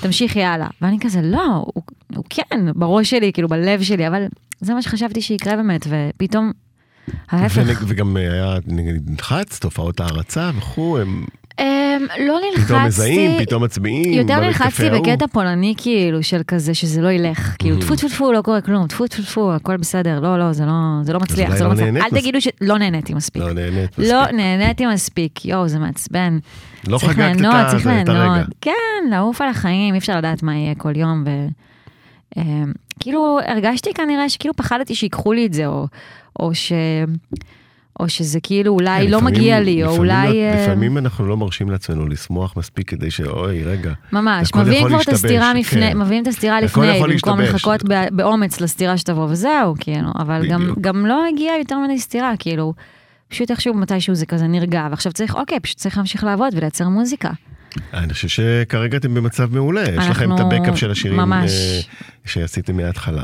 תמשיכי 0.00 0.42
הלאה. 0.42 0.68
ואני 0.80 0.98
כזה, 1.00 1.22
לא, 1.22 1.64
הוא, 1.74 1.82
הוא 2.16 2.24
כן, 2.30 2.66
בראש 2.74 3.10
שלי, 3.10 3.32
כאילו 3.32 3.48
בלב 3.48 3.82
שלי, 3.82 4.06
אבל 4.08 4.26
זה 4.60 4.74
מה 4.74 4.82
שחשבתי 4.82 5.20
שיקרה 5.20 5.56
באמת, 5.56 5.86
ופתאום, 5.88 6.52
ההפך. 7.30 7.82
וגם 7.86 8.16
אה, 8.16 8.32
היה 8.32 8.56
נלחץ, 8.66 9.58
תופעות 9.58 10.00
הערצה 10.00 10.50
וכו', 10.56 10.98
הם 10.98 11.24
לא 12.18 12.38
נלחצתי. 12.50 12.64
פתאום 12.66 12.84
מזהים, 12.86 13.30
פתאום 13.40 13.64
מצביעים. 13.64 14.12
יותר 14.12 14.40
נלחצתי. 14.40 14.90
בקטע 14.90 15.26
פולני 15.26 15.74
כאילו 15.76 16.22
של 16.22 16.40
כזה 16.48 16.74
שזה 16.74 17.00
לא 17.00 17.08
ילך 17.12 17.56
כאילו 17.58 17.80
טפו 17.80 17.96
טפו 17.96 18.08
טפו 18.08 18.32
לא 18.32 18.42
קורה 18.42 18.60
כלום 18.60 18.86
טפו 18.86 19.06
טפו 19.06 19.22
טפו 19.22 19.52
הכל 19.52 19.76
בסדר 19.76 20.20
לא 20.20 20.38
לא 20.38 20.52
זה 20.52 20.64
לא 20.66 20.72
זה 21.02 21.12
לא 21.12 21.20
מצליח 21.20 21.56
זה 21.56 21.64
לא 21.64 21.68
לא 21.70 21.74
מצליח 21.74 22.04
אל 22.04 22.20
תגידו 22.20 22.38
שלא 22.40 22.78
נהניתי 22.78 23.14
מספיק 23.14 23.42
לא 23.42 23.52
נהנית 23.52 23.98
מספיק. 23.98 24.12
לא 24.12 24.32
נהניתי 24.32 24.86
מספיק 24.86 25.44
יואו 25.44 25.68
זה 25.68 25.78
מעצבן. 25.78 26.38
לא 26.88 26.98
חגגת 26.98 27.10
את 27.12 27.16
ליהנות, 27.16 27.54
ה- 27.54 27.66
צריך 27.70 27.86
הרגע. 27.86 28.12
ליהנות 28.12 28.46
כן 28.60 28.72
לעוף 29.10 29.40
על 29.40 29.48
החיים 29.48 29.94
אי 29.94 29.98
אפשר 29.98 30.18
לדעת 30.18 30.42
מה 30.42 30.54
יהיה 30.56 30.74
כל 30.74 30.96
יום. 30.96 31.24
אמ, 32.36 32.72
כאילו 33.00 33.38
הרגשתי 33.46 33.94
כנראה 33.94 34.28
שכאילו 34.28 34.54
פחדתי 34.56 34.94
שיקחו 34.94 35.32
לי 35.32 35.46
את 35.46 35.52
זה 35.52 35.66
או 36.40 36.54
ש... 36.54 36.72
או 38.00 38.08
שזה 38.08 38.40
כאילו 38.42 38.72
אולי 38.72 39.04
כן, 39.04 39.10
לא 39.10 39.18
לפעמים- 39.18 39.34
מגיע 39.34 39.60
לי, 39.60 39.84
או 39.84 39.88
לפעמים 39.88 39.98
אולי... 40.00 40.28
לא- 40.28 40.34
אה, 40.34 40.62
לפעמים 40.64 40.98
אנחנו 40.98 41.26
לא 41.26 41.36
מרשים 41.36 41.70
לעצמנו 41.70 42.06
לשמוח 42.08 42.56
מספיק 42.56 42.88
כדי 42.90 43.10
שאוי, 43.10 43.62
רגע. 43.64 43.92
ממש, 44.12 44.54
מביאים 44.54 44.88
כבר 44.88 45.00
את 45.00 45.08
הסתירה 45.08 45.54
לפני, 45.54 45.80
כן. 45.92 45.98
מביאים 45.98 46.22
את 46.22 46.28
הסתירה 46.28 46.60
לפני, 46.60 47.00
במקום. 47.02 47.40
לחכות 47.40 47.82
באומץ 48.12 48.60
לסתירה 48.60 48.98
שתבוא, 48.98 49.24
וזהו, 49.30 49.74
כאילו, 49.80 50.08
אבל 50.18 50.46
גם. 50.48 50.74
גם 50.80 51.06
לא 51.06 51.24
הגיע 51.32 51.52
יותר 51.58 51.78
מדי 51.78 51.98
סתירה, 51.98 52.32
כאילו, 52.38 52.74
פשוט 53.28 53.50
איכשהו 53.50 53.74
מתישהו 53.74 54.14
זה 54.14 54.26
כזה 54.26 54.46
נרגע, 54.46 54.86
ועכשיו 54.90 55.12
צריך, 55.12 55.34
אוקיי, 55.34 55.60
פשוט 55.60 55.76
צריך 55.78 55.96
להמשיך 55.96 56.24
לעבוד 56.24 56.52
ולייצר 56.56 56.88
מוזיקה. 56.88 57.30
אני 57.94 58.12
חושב 58.12 58.28
שכרגע 58.28 58.96
אתם 58.98 59.14
במצב 59.14 59.54
מעולה. 59.54 59.82
יש 59.82 60.08
לכם 60.10 60.32
את 60.32 60.40
אנחנו- 60.40 60.56
הבקאפ 60.56 60.78
של 60.78 60.90
השירים 60.90 61.16
ממש. 61.20 61.50
אה, 61.52 61.80
שעשיתם 62.24 62.76
מההתחלה. 62.76 63.22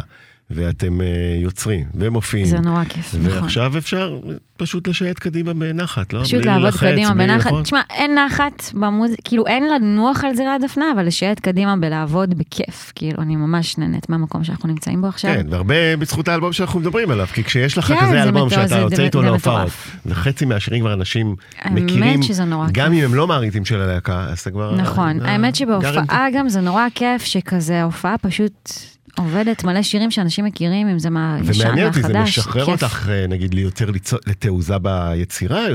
ואתם 0.51 1.01
אה, 1.01 1.07
יוצרים 1.43 1.85
ומופיעים. 1.95 2.47
זה 2.47 2.59
נורא 2.59 2.85
כיף, 2.85 3.15
נכון. 3.15 3.43
ועכשיו 3.43 3.79
אפשר 3.79 4.19
פשוט 4.57 4.89
לשייט 4.89 5.19
קדימה 5.19 5.55
בנחת, 5.55 6.13
לא? 6.13 6.23
פשוט 6.25 6.45
לעבוד 6.47 6.63
להילחץ, 6.63 6.81
קדימה 6.81 7.15
בנחת. 7.15 7.47
נכון? 7.47 7.63
תשמע, 7.63 7.81
אין 7.91 8.19
נחת 8.19 8.63
במוזיקה, 8.75 9.23
כאילו 9.25 9.47
אין 9.47 9.65
לנוח 9.69 10.25
על 10.25 10.35
זרי 10.35 10.47
הדפנה, 10.47 10.85
אבל 10.95 11.07
לשייט 11.07 11.41
קדימה 11.41 11.77
בלעבוד 11.77 12.39
בכיף. 12.39 12.93
כאילו, 12.95 13.23
אני 13.23 13.37
ממש 13.37 13.79
נהנית 13.79 14.09
מהמקום 14.11 14.45
שאנחנו 14.45 14.69
נמצאים 14.69 15.01
בו 15.01 15.07
עכשיו. 15.07 15.35
כן, 15.35 15.47
והרבה 15.51 15.97
בזכות 15.97 16.29
האלבום 16.29 16.53
שאנחנו 16.53 16.81
מדברים 16.81 17.11
עליו, 17.11 17.27
כי 17.27 17.45
כשיש 17.45 17.79
לך 17.79 17.85
כן, 17.85 17.97
כזה 18.01 18.11
זה 18.11 18.23
אלבום 18.23 18.51
שאתה 18.51 18.67
זה- 18.67 18.77
יוצא 18.77 19.03
איתו 19.03 19.23
להופעות. 19.23 19.69
וחצי 20.07 20.45
מהשירים 20.45 20.81
כבר 20.81 20.93
אנשים 20.93 21.35
מכירים, 21.71 22.23
שזה 22.23 22.45
נורא 22.45 22.67
גם. 22.73 22.93
אם 22.93 23.05
הם 23.05 23.15
לא 23.15 23.27
מעריצים 23.27 23.65
של 23.65 23.81
הלהקה, 23.81 24.27
אז 24.31 24.39
אתה 24.41 24.51
כבר... 24.51 24.75
נכון, 24.77 25.21
אה, 25.25 25.31
האמת 25.33 25.55
שבהופעה 25.55 26.27
גם 26.35 26.49
זה 26.49 26.61
נורא 26.61 26.87
כיף 26.95 27.23
שכזה 27.25 27.81
ההופעה 27.81 28.19
פשוט 28.19 28.71
עובדת 29.19 29.65
מלא 29.65 29.83
שירים 29.83 30.11
שאנשים 30.11 30.45
מכירים, 30.45 30.89
אם 30.89 30.99
זה 30.99 31.11
מהישן 31.11 31.63
ומעניין 31.65 31.87
אותי, 31.89 32.01
והחדש. 32.01 32.13
זה 32.13 32.41
משחרר 32.41 32.65
כיף. 32.65 32.83
אותך, 32.83 33.09
אה, 33.09 33.27
נגיד, 33.27 33.55
לי 33.55 33.61
יותר 33.61 33.91
ליצור- 33.91 34.19
לתעוזה 34.27 34.79
ביצירה, 34.79 35.69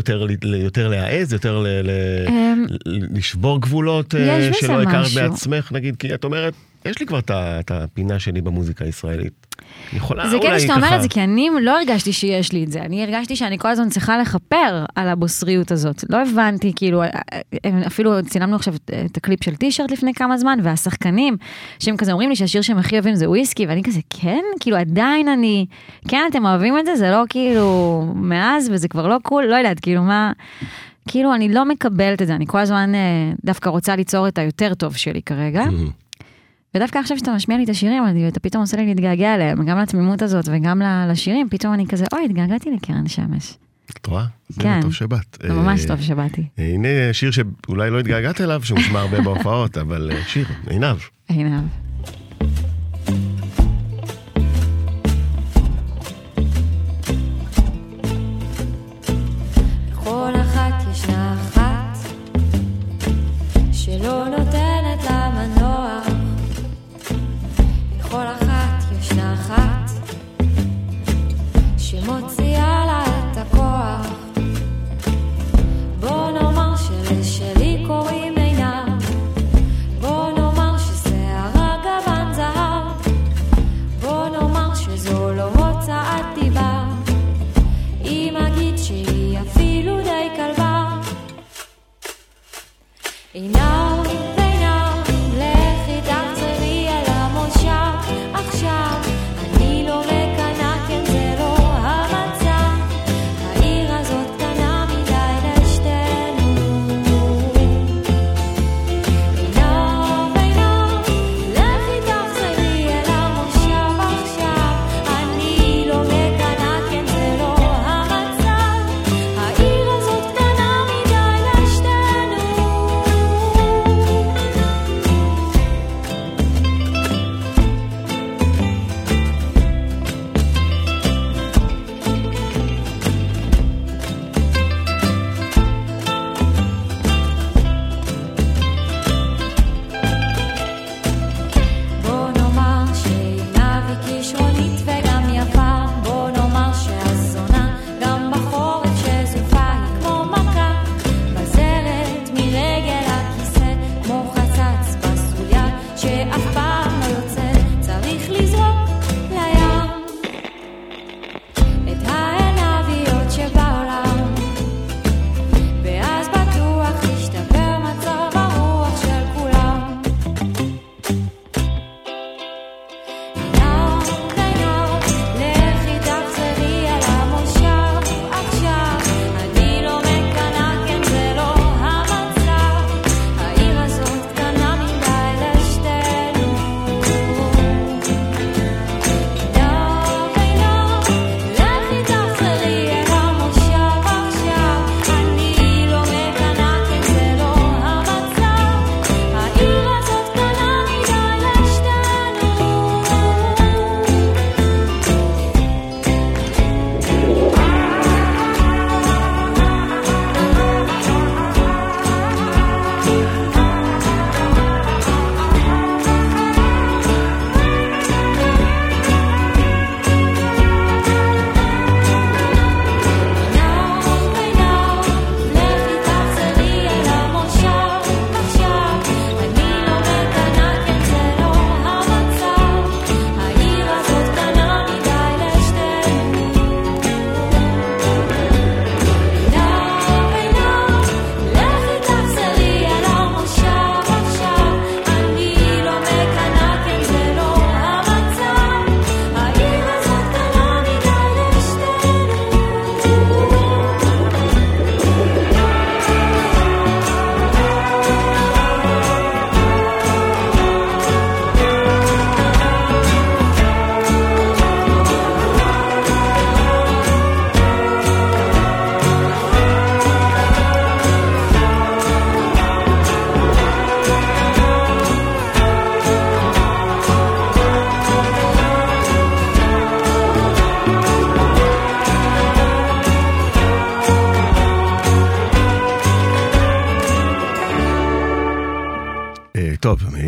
יותר 0.44 0.88
להעז, 0.88 1.34
יותר 1.34 1.60
ל- 1.60 1.68
ל- 1.68 2.28
אמ, 2.30 2.66
לשבור 2.86 3.62
גבולות 3.62 4.16
אה, 4.16 4.50
שלא 4.54 4.82
הכרת. 4.82 5.08
בעצמך, 5.16 5.72
נגיד, 5.72 5.96
כי 5.96 6.14
את 6.14 6.24
אומרת, 6.24 6.54
יש 6.86 7.00
לי 7.00 7.06
כבר 7.06 7.20
את 7.30 7.72
הפינה 7.72 8.20
שלי 8.20 8.42
במוזיקה 8.42 8.86
הישראלית. 8.86 9.53
יכולה 9.94 10.30
זה 10.30 10.38
כאילו 10.40 10.60
שאתה 10.60 10.76
אומר 10.76 10.96
את 10.96 11.02
זה, 11.02 11.10
כי 11.10 11.22
אני 11.24 11.50
לא 11.62 11.78
הרגשתי 11.78 12.14
שיש 12.14 12.52
לי 12.52 12.64
את 12.64 12.72
זה, 12.72 12.80
אני 12.82 13.04
הרגשתי 13.04 13.36
שאני 13.36 13.58
כל 13.58 13.68
הזמן 13.68 13.90
צריכה 13.90 14.18
לכפר 14.18 14.86
על 14.96 15.08
הבוסריות 15.10 15.72
הזאת. 15.72 16.04
לא 16.10 16.18
הבנתי, 16.22 16.72
כאילו, 16.76 17.04
אפילו 17.88 18.12
צילמנו 18.28 18.56
עכשיו 18.56 18.76
את- 18.76 18.92
את 19.06 19.18
הקליפ 19.18 19.44
של 19.44 19.56
טישרט 19.56 19.92
לפני 19.92 20.14
כמה 20.14 20.38
זמן, 20.38 20.60
והשחקנים, 20.64 21.38
שהם 21.80 21.98
כזה 21.98 22.12
אומרים 22.12 22.30
לי 22.30 22.36
שהשיר 22.36 22.62
שהם 22.62 22.78
הכי 22.78 22.96
אוהבים 22.96 23.16
זה 23.16 23.30
וויסקי, 23.30 23.66
ואני 23.66 23.84
כזה, 23.84 24.00
כן? 24.10 24.42
כאילו, 24.60 24.78
עדיין 24.78 25.28
אני, 25.28 25.66
כן, 26.08 26.22
אתם 26.32 26.46
אוהבים 26.46 26.80
את 26.80 26.86
זה? 26.86 26.96
זה 26.96 27.12
לא 27.12 27.24
כאילו 27.30 28.02
מאז, 28.16 28.70
וזה 28.74 28.88
כבר 28.88 29.08
לא 29.08 29.18
cool, 29.24 29.44
לא 29.46 29.56
יודעת, 29.56 29.80
כאילו, 29.80 30.04
מה... 30.04 30.32
כאילו, 31.08 31.34
אני 31.36 31.54
לא 31.54 31.66
מקבלת 31.66 32.22
את 32.22 32.28
זה, 32.28 32.36
אני 32.36 32.46
כל 32.48 32.60
הזמן 32.60 32.96
אה, 32.96 33.00
דווקא 33.46 33.70
רוצה 33.70 33.96
ליצור 33.96 34.28
את 34.28 34.38
היותר 34.38 34.74
טוב 34.74 34.96
שלי 34.96 35.22
כרגע. 35.22 35.64
מהמ. 35.64 36.03
ודווקא 36.76 37.00
עכשיו 37.00 37.18
שאתה 37.18 37.32
משמיע 37.36 37.58
לי 37.58 37.64
את 37.64 37.70
השירים, 37.70 38.04
אני- 38.06 38.28
אתה 38.28 38.40
פתאום 38.40 38.62
עושה 38.62 38.78
לי 38.78 38.86
להתגעגע 38.86 39.36
אליהם, 39.36 39.66
גם 39.66 39.78
לתמימות 39.80 40.22
הזאת 40.22 40.46
וגם 40.52 40.82
לשירים, 41.10 41.48
פתאום 41.50 41.74
אני 41.74 41.88
כזה, 41.88 42.06
אוי, 42.14 42.26
התגעגעתי 42.26 42.70
לקרן 42.72 43.08
שמש. 43.08 43.58
את 43.92 44.06
רואה? 44.06 44.26
כן. 44.60 44.82
טוב 44.82 44.94
שבאת. 44.94 45.46
ממש 45.50 45.82
אה, 45.82 45.88
טוב 45.88 46.02
שבאתי. 46.02 46.44
הנה 46.58 46.88
שיר 47.12 47.32
שאולי 47.32 47.90
לא 47.90 48.00
התגעגעת 48.00 48.42
אליו, 48.42 48.62
שמושמע 48.64 49.00
הרבה 49.00 49.22
בהופעות, 49.22 49.78
אבל 49.78 50.12
אה, 50.12 50.22
שיר, 50.28 50.46
עינב. 50.70 50.98
עינב. 51.28 51.64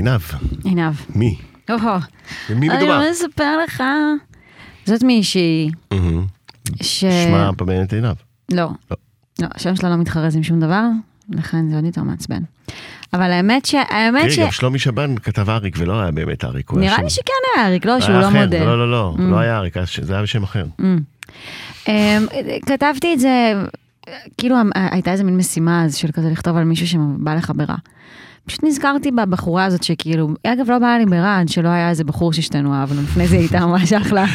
עינב, 0.08 0.22
עינב. 0.64 0.93
מי? 1.16 1.38
אוהו. 1.70 1.82
במי 2.49 2.70
אני 2.70 2.78
מדובר? 2.78 2.97
רוצה 2.97 3.10
לספר 3.12 3.58
לך. 3.64 3.84
זאת 4.86 5.03
מישהי. 5.03 5.70
ש... 6.82 6.99
שמה 7.06 7.51
באמת 7.51 7.93
עינב. 7.93 8.16
לא. 8.51 8.70
לא. 8.91 8.97
לא, 9.41 9.47
השם 9.56 9.76
שלה 9.76 9.89
לא 9.89 9.95
מתחרז 9.95 10.36
עם 10.36 10.43
שום 10.43 10.60
דבר, 10.60 10.84
לכן 11.30 11.70
זה 11.70 11.76
עוד 11.76 11.86
יותר 11.86 12.03
מעצבן. 12.03 12.41
אבל 13.14 13.32
האמת 13.32 13.66
ש... 13.66 13.76
האמת 13.89 14.32
ש... 14.32 14.36
תראי, 14.36 14.45
גם 14.45 14.51
שלומי 14.51 14.80
שבן 14.80 15.16
כתב 15.18 15.49
אריק 15.49 15.76
ולא 15.78 16.01
היה 16.01 16.12
באמת 16.12 16.43
אריק. 16.43 16.74
נראה 16.74 17.03
לי 17.03 17.10
שכן 17.10 17.32
היה 17.56 17.68
אריק, 17.68 17.86
לא, 17.86 17.99
שהוא 18.01 18.16
לא 18.16 18.30
מודה. 18.30 18.66
לא, 18.66 18.78
לא, 18.78 18.91
לא, 18.91 19.14
Mm. 19.18 19.22
לא 19.22 19.39
היה 19.39 19.58
אריק, 19.58 19.76
זה 20.01 20.14
היה 20.14 20.24
בשם 20.24 20.43
אחר. 20.43 20.66
אמ, 20.80 21.93
כתבתי 22.66 23.14
את 23.14 23.20
זה, 23.20 23.53
כאילו 24.38 24.56
הייתה 24.76 25.12
איזה 25.12 25.24
מין 25.24 25.38
משימה 25.38 25.84
אז 25.86 25.95
של 25.95 26.12
כזה 26.12 26.30
לכתוב 26.30 26.58
על 26.58 26.64
מישהו 26.64 26.88
שבא 26.88 27.36
לך 27.36 27.51
ברע. 27.56 27.76
פשוט 28.45 28.63
נזכרתי 28.63 29.11
בבחורה 29.11 29.65
הזאת 29.65 29.83
שכאילו, 29.83 30.29
אגב 30.47 30.71
לא 30.71 30.79
באה 30.79 30.97
לי 30.97 31.05
ברע 31.05 31.39
עד 31.39 31.49
שלא 31.49 31.69
היה 31.69 31.89
איזה 31.89 32.03
בחור 32.03 32.33
ששתינו 32.33 32.73
אהבנו, 32.73 33.01
לפני 33.01 33.27
זה 33.27 33.35
הייתה 33.37 33.65
ממש 33.65 33.93
אחלה. 33.93 34.25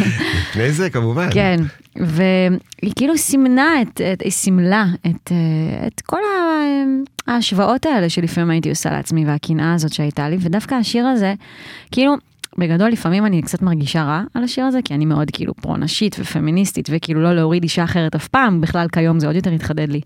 לפני 0.51 0.73
זה 0.73 0.91
כמובן. 0.91 1.29
כן, 1.33 1.57
והיא 1.97 2.93
כאילו 2.97 3.17
סימנה 3.19 3.83
את, 3.83 4.01
את 4.13 4.23
היא 4.23 4.33
סימלה 4.33 4.85
את, 5.07 5.33
אה, 5.33 5.87
את 5.87 6.01
כל 6.01 6.19
ה- 6.19 7.31
ההשוואות 7.33 7.87
האלה 7.87 8.09
שלפעמים 8.09 8.51
הייתי 8.51 8.71
עושה 8.71 8.91
לעצמי 8.91 9.27
והקנאה 9.27 9.75
הזאת 9.75 9.93
שהייתה 9.93 10.29
לי, 10.29 10.37
ודווקא 10.41 10.75
השיר 10.75 11.07
הזה, 11.07 11.35
כאילו, 11.93 12.15
בגדול 12.59 12.89
לפעמים 12.91 13.27
אני 13.27 13.43
קצת 13.43 13.63
מרגישה 13.63 14.03
רע 14.05 14.23
על 14.35 14.45
השיר 14.45 14.65
הזה, 14.65 14.79
כי 14.85 14.95
אני 14.95 15.05
מאוד 15.07 15.31
כאילו 15.33 15.55
פרו-נשית 15.55 16.17
ופמיניסטית, 16.21 16.89
וכאילו 16.93 17.23
לא 17.23 17.35
להוריד 17.35 17.63
אישה 17.63 17.85
אחרת 17.85 18.15
אף 18.15 18.29
פעם, 18.29 18.61
בכלל 18.61 18.87
כיום 18.93 19.21
זה 19.21 19.27
עוד 19.27 19.37
יותר 19.37 19.51
התחדד 19.51 19.89
לי. 19.89 20.01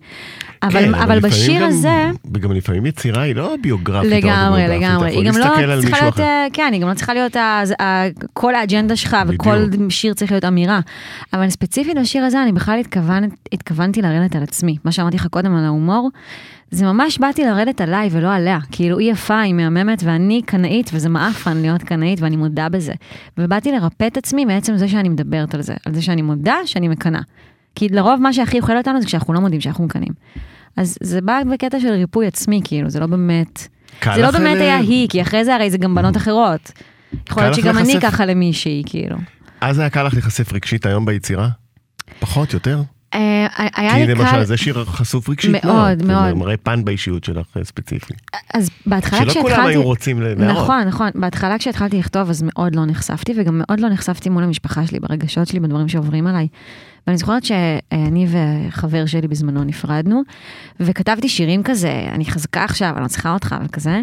אבל, 0.62 0.70
כן, 0.72 0.94
אבל 0.94 1.16
לפעמים 1.16 1.22
בשיר 1.32 1.60
גם- 1.62 1.68
הזה... 1.68 2.10
וגם 2.34 2.52
לפעמים 2.52 2.86
יצירה 2.86 3.22
היא 3.22 3.34
לא 3.36 3.56
ביוגרפית. 3.62 4.10
לגמרי, 4.10 4.68
לגמרי. 4.68 5.10
היא 5.10 5.28
גם 5.28 5.36
לא 5.38 5.44
צריכה 5.80 6.00
להיות, 6.00 6.14
אחר. 6.14 6.22
אה, 6.22 6.46
כן, 6.52 6.70
היא 6.72 6.80
גם 6.82 6.88
לא 6.88 6.94
צריכה 6.94 7.14
להיות, 7.14 7.36
ה- 7.36 7.62
ה- 7.82 8.04
כל 8.32 8.54
האג'נדה 8.54 8.96
שלך 8.96 9.16
וכל 9.26 9.66
בדיוק. 9.66 9.90
שיר 9.90 10.14
צריך 10.14 10.30
להיות 10.32 10.44
אמירה. 10.44 10.80
אבל 11.32 11.50
ספציפית 11.50 11.96
בשיר 12.02 12.24
הזה, 12.24 12.42
אני 12.42 12.52
בכלל 12.52 12.78
התכוונת, 12.80 13.30
התכוונתי 13.52 14.02
לרדת 14.02 14.36
על 14.36 14.42
עצמי. 14.42 14.76
מה 14.84 14.92
שאמרתי 14.92 15.16
לך 15.16 15.26
קודם 15.26 15.56
על 15.56 15.64
ההומור, 15.64 16.10
זה 16.74 16.86
ממש 16.86 17.18
באתי 17.18 17.44
לרדת 17.44 17.80
עליי 17.80 18.08
ולא 18.12 18.32
עליה. 18.34 18.58
כאילו, 18.72 18.98
היא 18.98 19.12
יפה, 19.12 19.40
היא 19.40 19.54
מהממת, 19.54 20.02
ואני 20.04 20.42
קנאית, 20.46 20.90
וזה 20.94 21.08
מעפן 21.08 21.56
להיות 21.56 21.82
קנאית, 21.82 22.20
ואני 22.20 22.36
מודה 22.36 22.68
בזה. 22.68 22.92
ובאתי 23.38 23.72
לרפא 23.72 24.06
את 24.06 24.16
עצמי 24.16 24.44
מעצם 24.44 24.76
זה 24.76 24.88
שאני 24.88 25.08
מדברת 25.08 25.54
על 25.54 25.62
זה, 25.62 25.74
על 25.86 25.94
זה 25.94 26.02
שאני 26.02 26.22
מודה 26.22 26.56
שאני 26.66 26.88
מקנאה. 26.88 27.20
כי 27.74 27.88
לרוב 27.88 28.20
מה 28.20 28.32
שהכי 28.32 28.60
אוכל 28.60 28.76
אותנו 28.76 29.00
זה 29.00 29.06
כשאנחנו 29.06 29.34
לא 29.34 29.40
מודים 29.40 29.60
שאנחנו 29.60 29.84
מקנאים. 29.84 30.12
אז 30.76 30.98
זה 31.02 31.20
בא 31.20 31.40
בקטע 31.52 31.80
של 31.80 31.88
ריפוי 31.90 32.26
עצמי, 32.26 32.60
כאילו, 32.64 32.90
זה 32.90 33.00
לא 33.00 33.06
באמת... 33.06 33.68
זה 34.14 34.22
לא 34.22 34.30
באמת 34.30 34.56
ל- 34.56 34.60
היה 34.60 34.76
היא, 34.76 35.08
כי 35.08 35.22
אחרי 35.22 35.44
זה 35.44 35.54
הרי 35.54 35.70
זה 35.70 35.78
גם 35.78 35.94
בנות 35.94 36.16
אחרות. 36.16 36.72
יכול 37.28 37.42
להיות 37.42 37.54
שגם 37.56 37.78
אני? 37.78 38.00
ככה 38.00 38.26
למישהי, 38.26 38.82
כאילו. 38.86 39.16
אז 39.60 39.78
היה 39.78 39.90
קל 39.90 40.02
לך 40.02 40.14
להיחשף 40.14 40.52
רגשית 40.52 40.86
היום 40.86 41.04
ביצירה? 41.04 41.48
פחות, 42.20 42.52
יותר? 42.52 42.82
אה, 43.14 43.46
היה 43.76 43.90
כי 43.90 44.06
לי 44.06 44.14
למשל 44.14 44.30
קל, 44.30 44.44
זה 44.44 44.56
שיר 44.56 44.84
חשוף 44.84 45.28
רגשית 45.28 45.64
מאוד, 45.64 46.02
זה 46.02 46.08
מאוד. 46.12 46.34
מראה 46.34 46.56
פן 46.56 46.84
באישיות 46.84 47.24
שלך 47.24 47.46
אה, 47.56 47.64
ספציפי. 47.64 48.14
אז 48.54 48.70
בהתחלה 48.86 49.18
שלא 49.20 49.32
כולם 49.32 49.46
כשהתחלתי... 49.46 49.68
היו 49.68 49.82
רוצים 49.82 50.22
ל- 50.22 50.44
להראות. 50.44 50.62
נכון, 50.62 50.82
נכון. 50.86 51.10
בהתחלה 51.14 51.58
כשהתחלתי 51.58 51.98
לכתוב 51.98 52.30
אז 52.30 52.42
מאוד 52.46 52.76
לא 52.76 52.84
נחשפתי, 52.84 53.32
וגם 53.36 53.62
מאוד 53.66 53.80
לא 53.80 53.88
נחשפתי 53.88 54.28
מול 54.28 54.44
המשפחה 54.44 54.86
שלי, 54.86 55.00
ברגשות 55.00 55.48
שלי, 55.48 55.60
בדברים 55.60 55.88
שעוברים 55.88 56.26
עליי. 56.26 56.48
ואני 57.06 57.18
זוכרת 57.18 57.44
שאני 57.44 58.26
וחבר 58.28 59.06
שלי 59.06 59.28
בזמנו 59.28 59.64
נפרדנו, 59.64 60.22
וכתבתי 60.80 61.28
שירים 61.28 61.62
כזה, 61.62 62.06
אני 62.12 62.24
חזקה 62.24 62.64
עכשיו, 62.64 62.92
אני 62.94 63.02
לא 63.02 63.08
צריכה 63.08 63.32
אותך 63.32 63.56
וכזה, 63.64 64.00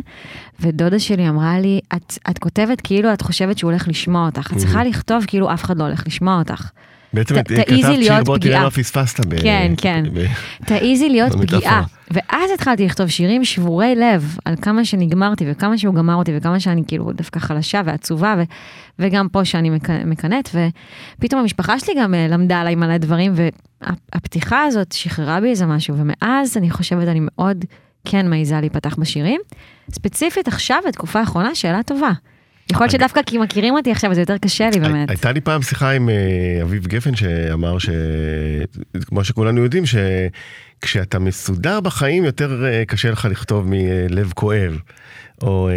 ודודה 0.59 0.99
שלי 0.99 1.29
אמרה 1.29 1.59
לי, 1.59 1.79
את, 1.95 2.17
את 2.29 2.37
כותבת 2.37 2.81
כאילו 2.81 3.13
את 3.13 3.21
חושבת 3.21 3.57
שהוא 3.57 3.71
הולך 3.71 3.87
לשמוע 3.87 4.25
אותך, 4.25 4.51
את 4.53 4.57
צריכה 4.57 4.83
לכתוב 4.83 5.23
כאילו 5.27 5.53
אף 5.53 5.63
אחד 5.63 5.77
לא 5.77 5.83
הולך 5.83 6.03
לשמוע 6.07 6.39
אותך. 6.39 6.69
בעצם 7.13 7.39
את- 7.39 7.47
כתבת 7.47 7.65
שיר 8.03 8.23
בוא 8.23 8.37
תראה. 8.37 8.63
מה 8.63 8.69
פספסת. 8.71 9.19
כן, 9.41 9.73
כן. 9.77 10.03
תעיזי 10.65 11.09
להיות. 11.09 11.31
פגיעה. 11.31 11.83
ואז 12.11 12.51
התחלתי 12.53 12.85
לכתוב 12.85 13.07
שירים 13.07 13.45
שבורי 13.45 13.95
לב, 13.95 14.37
על 14.45 14.55
כמה 14.61 14.85
שנגמרתי 14.85 15.45
וכמה 15.51 15.77
שהוא 15.77 15.95
גמר 15.95 16.15
אותי 16.15 16.31
וכמה 16.37 16.59
שאני 16.59 16.83
כאילו 16.87 17.11
דווקא 17.11 17.39
חלשה 17.39 17.81
ועצובה, 17.85 18.35
ו, 18.37 18.41
וגם 18.99 19.27
פה 19.29 19.45
שאני 19.45 19.69
מק- 19.69 19.89
מקנאת, 20.05 20.49
ופתאום 21.17 21.41
המשפחה 21.41 21.79
שלי 21.79 21.93
גם 21.99 22.13
אה, 22.13 22.27
למדה 22.29 22.61
עליי 22.61 22.75
מלא 22.75 22.97
דברים, 22.97 23.33
והפתיחה 23.35 24.63
הזאת 24.63 24.91
שחררה 24.91 25.39
בי 25.41 25.49
איזה 25.49 25.65
משהו, 25.65 25.95
ומאז 25.97 26.57
אני 26.57 26.69
חושבת 26.69 27.07
אני 27.07 27.19
מאוד 27.21 27.65
כן 28.05 28.29
מעיזה 28.29 28.59
להיפתח 28.59 28.95
בשירים. 28.99 29.41
ספציפית 29.91 30.47
עכשיו, 30.47 30.77
בתקופה 30.87 31.19
האחרונה, 31.19 31.55
שאלה 31.55 31.83
טובה. 31.83 32.11
יכול 32.71 32.83
להיות 32.83 32.91
שדווקא 32.91 33.21
כי 33.25 33.37
מכירים 33.37 33.73
אותי 33.73 33.91
עכשיו, 33.91 34.13
זה 34.13 34.21
יותר 34.21 34.37
קשה 34.37 34.69
לי 34.69 34.79
באמת. 34.79 35.09
הייתה 35.09 35.31
לי 35.31 35.41
פעם 35.41 35.61
שיחה 35.61 35.91
עם 35.91 36.09
אה, 36.09 36.59
אביב 36.61 36.87
גפן 36.87 37.15
שאמר 37.15 37.79
ש... 37.79 37.89
כמו 39.05 39.23
שכולנו 39.23 39.63
יודעים, 39.63 39.83
שכשאתה 39.85 41.19
מסודר 41.19 41.79
בחיים 41.79 42.23
יותר 42.23 42.65
אה, 42.65 42.83
קשה 42.87 43.11
לך 43.11 43.27
לכתוב 43.31 43.65
מלב 43.69 44.31
כואב. 44.35 44.79
או 45.43 45.69
אה, 45.69 45.73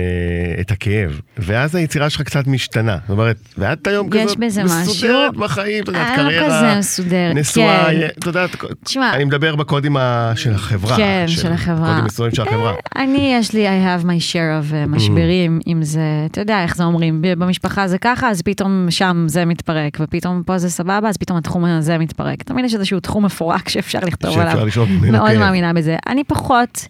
את 0.60 0.70
הכאב, 0.70 1.20
ואז 1.38 1.74
היצירה 1.74 2.10
שלך 2.10 2.22
קצת 2.22 2.46
משתנה, 2.46 2.96
זאת 3.00 3.10
אומרת, 3.10 3.36
ואת 3.58 3.86
היום 3.86 4.10
כזאת 4.10 4.38
מסודרת 4.38 5.30
משהו. 5.30 5.40
בחיים, 5.42 5.82
אתה 5.82 5.90
יודעת, 5.90 6.18
אני 6.18 6.24
לא 6.24 6.30
קריירה, 6.30 6.46
כזה 6.70 6.78
מסודרת, 6.78 7.36
נשואה, 7.36 7.84
כן. 7.90 8.00
אה, 8.02 8.06
אתה 8.18 8.28
יודעת, 8.28 8.50
תשמע, 8.84 9.14
אני 9.14 9.24
מדבר 9.24 9.56
בקודים 9.56 9.96
ה- 9.96 10.32
של 10.36 10.54
החברה, 10.54 10.96
כן, 10.96 11.24
של 11.28 11.52
החברה. 11.52 11.88
קודים 11.88 12.04
מסוימים 12.04 12.34
של 12.34 12.42
החברה. 12.42 12.72
אני, 12.96 13.34
יש 13.40 13.52
לי, 13.52 13.66
I 13.68 14.00
have 14.00 14.04
my 14.04 14.32
share 14.32 14.34
of 14.70 14.74
אה, 14.74 14.86
משברים, 14.86 15.60
אם 15.66 15.82
זה, 15.82 16.00
אתה 16.30 16.40
יודע 16.40 16.62
איך 16.62 16.76
זה 16.76 16.84
אומרים, 16.84 17.18
במשפחה 17.22 17.88
זה 17.88 17.98
ככה, 17.98 18.30
אז 18.30 18.42
פתאום 18.42 18.86
שם 18.90 19.24
זה 19.28 19.44
מתפרק, 19.44 19.98
ופתאום 20.00 20.42
פה 20.46 20.58
זה 20.58 20.70
סבבה, 20.70 21.08
אז 21.08 21.16
פתאום 21.16 21.38
התחום 21.38 21.64
הזה 21.64 21.98
מתפרק. 21.98 22.42
תמיד 22.42 22.64
יש 22.64 22.74
איזשהו 22.74 23.00
תחום 23.00 23.24
מפורק 23.24 23.68
שאפשר 23.68 23.98
לכתוב 24.02 24.30
שאפשר 24.30 24.48
עליו. 24.50 24.66
לשאול 24.66 24.88
ממנו 24.88 25.12
מאוד. 25.12 25.38
מאמינה 25.38 25.72
בזה. 25.72 25.96
אני 26.08 26.24
פחות, 26.24 26.86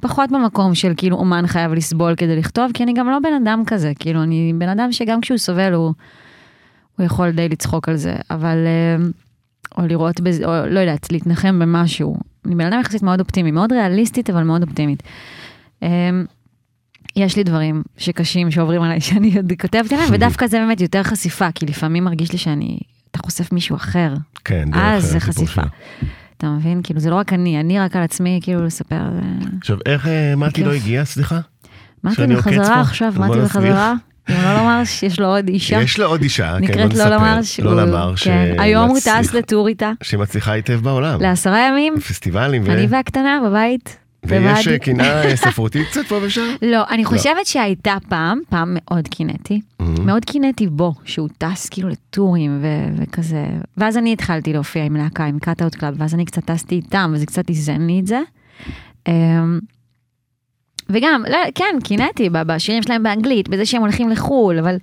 פחות 0.00 0.30
במקום 0.30 0.74
של 0.74 0.92
כאילו 0.96 1.16
אומן 1.16 1.46
חייב 1.46 1.72
לסבול 1.72 2.14
כדי 2.16 2.36
לכתוב, 2.36 2.70
כי 2.74 2.82
אני 2.82 2.92
גם 2.92 3.10
לא 3.10 3.18
בן 3.18 3.42
אדם 3.42 3.62
כזה, 3.66 3.92
כאילו 3.98 4.22
אני 4.22 4.52
בן 4.58 4.68
אדם 4.68 4.92
שגם 4.92 5.20
כשהוא 5.20 5.38
סובל 5.38 5.72
הוא, 5.72 5.92
הוא 6.96 7.06
יכול 7.06 7.30
די 7.30 7.48
לצחוק 7.48 7.88
על 7.88 7.96
זה, 7.96 8.14
אבל, 8.30 8.56
אה, 8.66 9.04
או 9.78 9.86
לראות 9.86 10.20
בזה, 10.20 10.44
או 10.44 10.66
לא 10.66 10.80
יודעת, 10.80 11.12
להתנחם 11.12 11.58
במשהו. 11.58 12.16
אני 12.46 12.54
בן 12.54 12.66
אדם 12.66 12.80
יחסית 12.80 13.02
מאוד 13.02 13.20
אופטימי, 13.20 13.50
מאוד 13.50 13.72
ריאליסטית, 13.72 14.30
אבל 14.30 14.42
מאוד 14.42 14.62
אופטימית. 14.62 15.02
אה, 15.82 15.88
יש 17.16 17.36
לי 17.36 17.44
דברים 17.44 17.82
שקשים 17.96 18.50
שעוברים 18.50 18.82
עליי, 18.82 19.00
שאני 19.06 19.36
עוד 19.36 19.52
כותבת 19.60 19.92
עליהם, 19.92 20.08
ודווקא 20.12 20.46
זה 20.46 20.58
באמת 20.58 20.80
יותר 20.80 21.02
חשיפה, 21.02 21.52
כי 21.52 21.66
לפעמים 21.66 22.04
מרגיש 22.04 22.32
לי 22.32 22.38
שאני, 22.38 22.78
אתה 23.10 23.18
חושף 23.18 23.52
מישהו 23.52 23.76
אחר, 23.76 24.14
כן, 24.44 24.70
דרך 24.70 24.80
אז 24.82 25.04
זה 25.04 25.20
חשיפה. 25.20 25.52
שלה. 25.52 25.64
אתה 26.42 26.50
מבין? 26.50 26.80
כאילו, 26.82 27.00
זה 27.00 27.10
לא 27.10 27.14
רק 27.14 27.32
אני, 27.32 27.60
אני 27.60 27.80
רק 27.80 27.96
על 27.96 28.02
עצמי, 28.02 28.40
כאילו, 28.42 28.64
לספר. 28.64 28.94
אה, 28.94 29.20
עכשיו, 29.60 29.76
איך 29.86 30.06
אה, 30.06 30.36
מתי. 30.36 30.64
לא 30.64 30.72
הגיע, 30.72 31.04
סליחה? 31.04 31.40
מתי? 32.04 32.26
בחזרה 32.26 32.80
עכשיו, 32.80 33.12
מתי 33.16 33.38
נסביר. 33.38 33.44
בחזרה. 33.44 33.94
אם 34.30 34.34
לא 34.44 34.54
לומר 34.58 34.84
שיש 34.84 35.20
לו 35.20 35.26
עוד 35.26 35.48
אישה. 35.48 35.80
יש 35.80 35.98
לו 35.98 36.06
עוד 36.06 36.22
אישה, 36.22 36.56
כן, 36.58 36.64
נקראת. 36.64 36.94
לא 36.94 37.04
לומר 37.04 37.42
שהוא... 37.42 37.66
לא 37.66 37.86
לומר, 37.86 38.14
כן. 38.16 38.54
היום 38.58 38.90
הוא 38.90 38.98
טס 38.98 39.34
לטור 39.34 39.68
איתה, 39.68 39.92
שמצליחה 40.02 40.52
היטב 40.52 40.80
בעולם. 40.82 41.20
לעשרה 41.20 41.68
ימים, 41.68 42.00
פסטיבלים, 42.00 42.66
אני 42.66 42.86
והקטנה 42.90 43.40
בבית. 43.46 43.98
ויש. 44.26 44.68
אה, 44.68 44.78
קנאה 44.78 45.24
אה, 45.24 45.36
ספרותית 45.36 45.86
קצת 45.88 46.06
פה 46.08 46.18
ושם. 46.22 46.54
לא, 46.72 46.82
אני 46.90 47.04
חושבת 47.04 47.46
שהייתה 47.46 47.96
פעם, 48.08 48.40
פעם 48.48 48.76
מאוד 48.80 49.08
קינאתי. 49.08 49.60
מהמם. 49.80 50.06
מאוד 50.06 50.24
קינאתי 50.24 50.66
בו, 50.66 50.94
שהוא 51.04 51.28
טס 51.38 51.68
כאילו 51.68 51.88
לטורים 51.88 52.58
ו- 52.62 53.02
וכזה. 53.02 53.46
ואז 53.76 53.96
אני 53.98 54.12
התחלתי 54.12 54.52
להופיע 54.52 54.84
עם 54.84 54.96
להקה, 54.96 55.24
עם 55.24 55.38
Cut 55.38 55.56
Out 55.56 55.74
Club, 55.74 55.94
ואז 55.98 56.14
אני 56.14 56.24
קצת 56.24 56.44
טסתי 56.44 56.74
איתם, 56.74 57.12
וזה 57.14 57.26
קצת 57.26 57.48
איזן 57.48 57.86
לי 57.86 58.00
את 58.00 58.06
זה. 58.06 58.20
אמ, 59.08 59.58
וגם, 60.90 61.22
לא, 61.28 61.38
כן, 61.54 61.74
קינאתי 61.84 62.28
בשירים 62.30 62.82
שלהם 62.82 63.02
באנגלית, 63.02 63.48
בזה 63.48 63.66
שהם 63.66 63.82
הולכים 63.82 64.08
לחו"ל, 64.08 64.58
אבל 64.58 64.76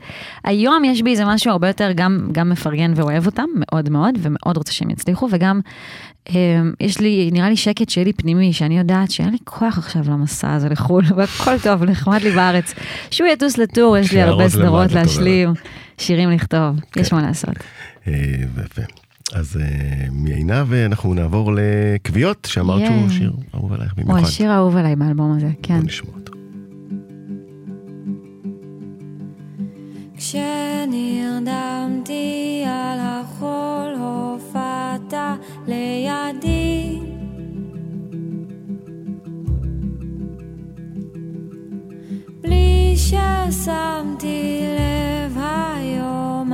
היום 0.43 0.83
יש 0.85 1.01
בי 1.01 1.11
איזה 1.11 1.25
משהו 1.25 1.51
הרבה 1.51 1.67
יותר 1.67 1.91
גם, 1.95 2.29
גם 2.31 2.49
מפרגן 2.49 2.93
ואוהב 2.95 3.25
אותם, 3.25 3.45
מאוד 3.55 3.89
מאוד, 3.89 4.17
ומאוד 4.21 4.57
רוצה 4.57 4.73
שהם 4.73 4.89
יצליחו, 4.89 5.27
וגם 5.31 5.59
יש 6.79 6.99
לי, 6.99 7.29
נראה 7.33 7.49
לי 7.49 7.57
שקט 7.57 7.89
שלי 7.89 8.13
פנימי, 8.13 8.53
שאני 8.53 8.77
יודעת 8.77 9.11
שאין 9.11 9.29
לי 9.29 9.37
כוח 9.43 9.77
עכשיו 9.77 10.01
למסע 10.07 10.53
הזה 10.53 10.69
לחו"ל, 10.69 11.03
והכל 11.15 11.59
טוב, 11.63 11.83
נחמד 11.83 12.21
לי 12.21 12.31
בארץ. 12.31 12.73
שהוא 13.11 13.27
ייסע 13.27 13.57
ל 13.57 13.64
tour, 13.64 13.97
יש 13.97 14.11
לי 14.11 14.21
הרבה 14.21 14.49
סדרות. 14.49 14.91
להשלים, 14.91 15.53
שירים 15.97 16.31
לכתוב, 16.31 16.79
יש 16.95 17.13
מה 17.13 17.21
לעשות. 17.21 17.55
אה, 18.07 18.13
ויפה. 18.55 18.81
אז 19.33 19.57
אה, 19.61 20.07
מעינב 20.11 20.73
אנחנו 20.73 21.13
נעבור 21.13 21.51
לקביעות, 21.55 22.47
שאמרת 22.51 22.81
שהוא. 22.85 23.09
שיר 23.09 23.33
אהוב 23.55 23.73
עלייך 23.73 23.93
הוא 23.97 24.03
במיוחד. 24.03 24.23
השיר 24.23 24.51
האהוב 24.51 24.77
עליי 24.77 24.95
באלבום 24.95 25.37
הזה, 25.37 25.49
כן. 25.63 25.77
בוא 25.77 25.83
נשמע 25.85 26.09
אותו. 26.15 26.38
כשנרדמתי 30.19 31.83
על 32.67 32.99
החול 33.01 33.95
הופעת 33.99 35.13
לידי. 35.67 36.99
בלי 42.41 42.95
ששמתי 42.97 44.61
לב 44.77 45.37
היום 45.37 46.53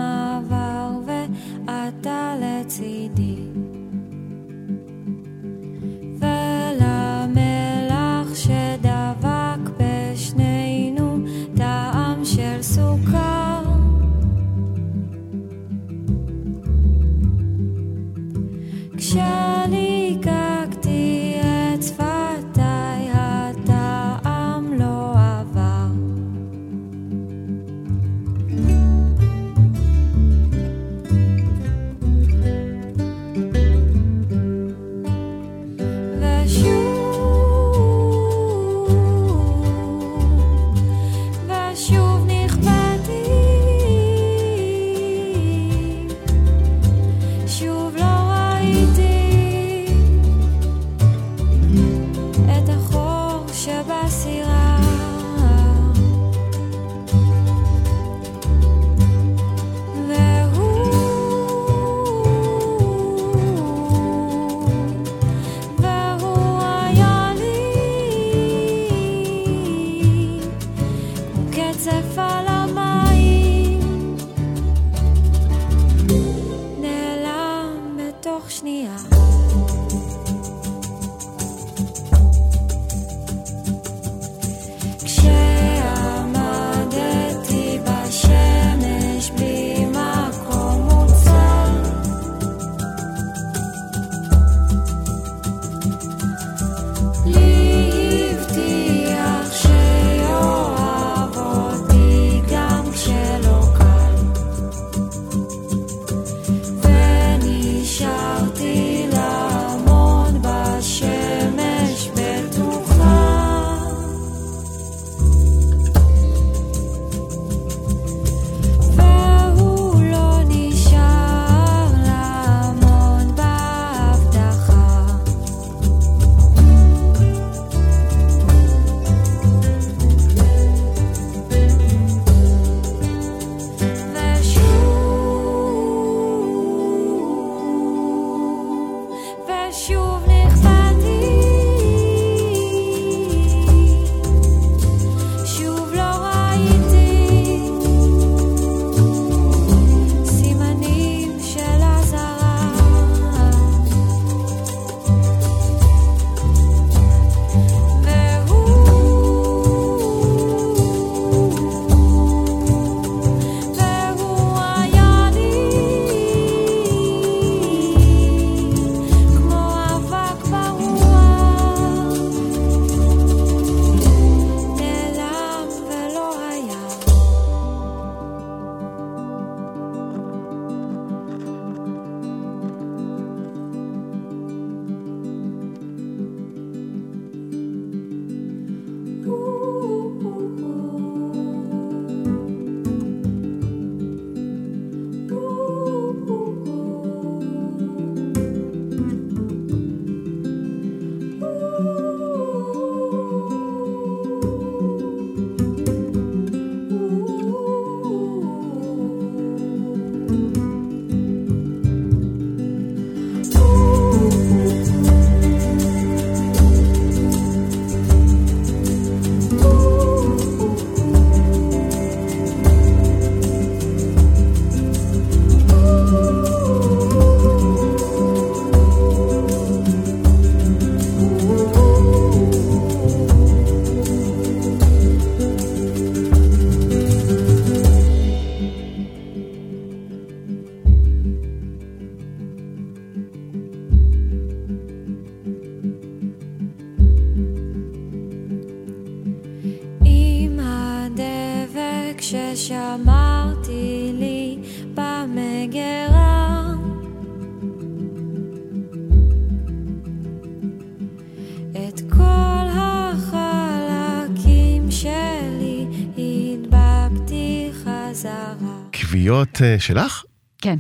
כוויות 269.58 269.74
אה, 269.74 269.80
שלך? 269.80 270.24
כן. 270.62 270.78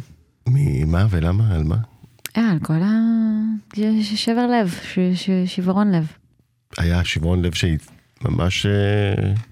ממה 0.47 1.05
ולמה? 1.09 1.55
על 1.55 1.63
מה? 1.63 1.75
אה, 2.37 2.51
על 2.51 2.59
כל 2.59 2.73
ה... 2.73 2.91
שבר 4.01 4.47
לב, 4.47 4.75
ש- 4.93 4.99
ש- 5.15 5.29
שברון 5.45 5.91
לב. 5.91 6.11
היה 6.77 7.03
שברון 7.03 7.41
לב 7.41 7.51
שממש 7.53 8.65
אה, 8.65 8.71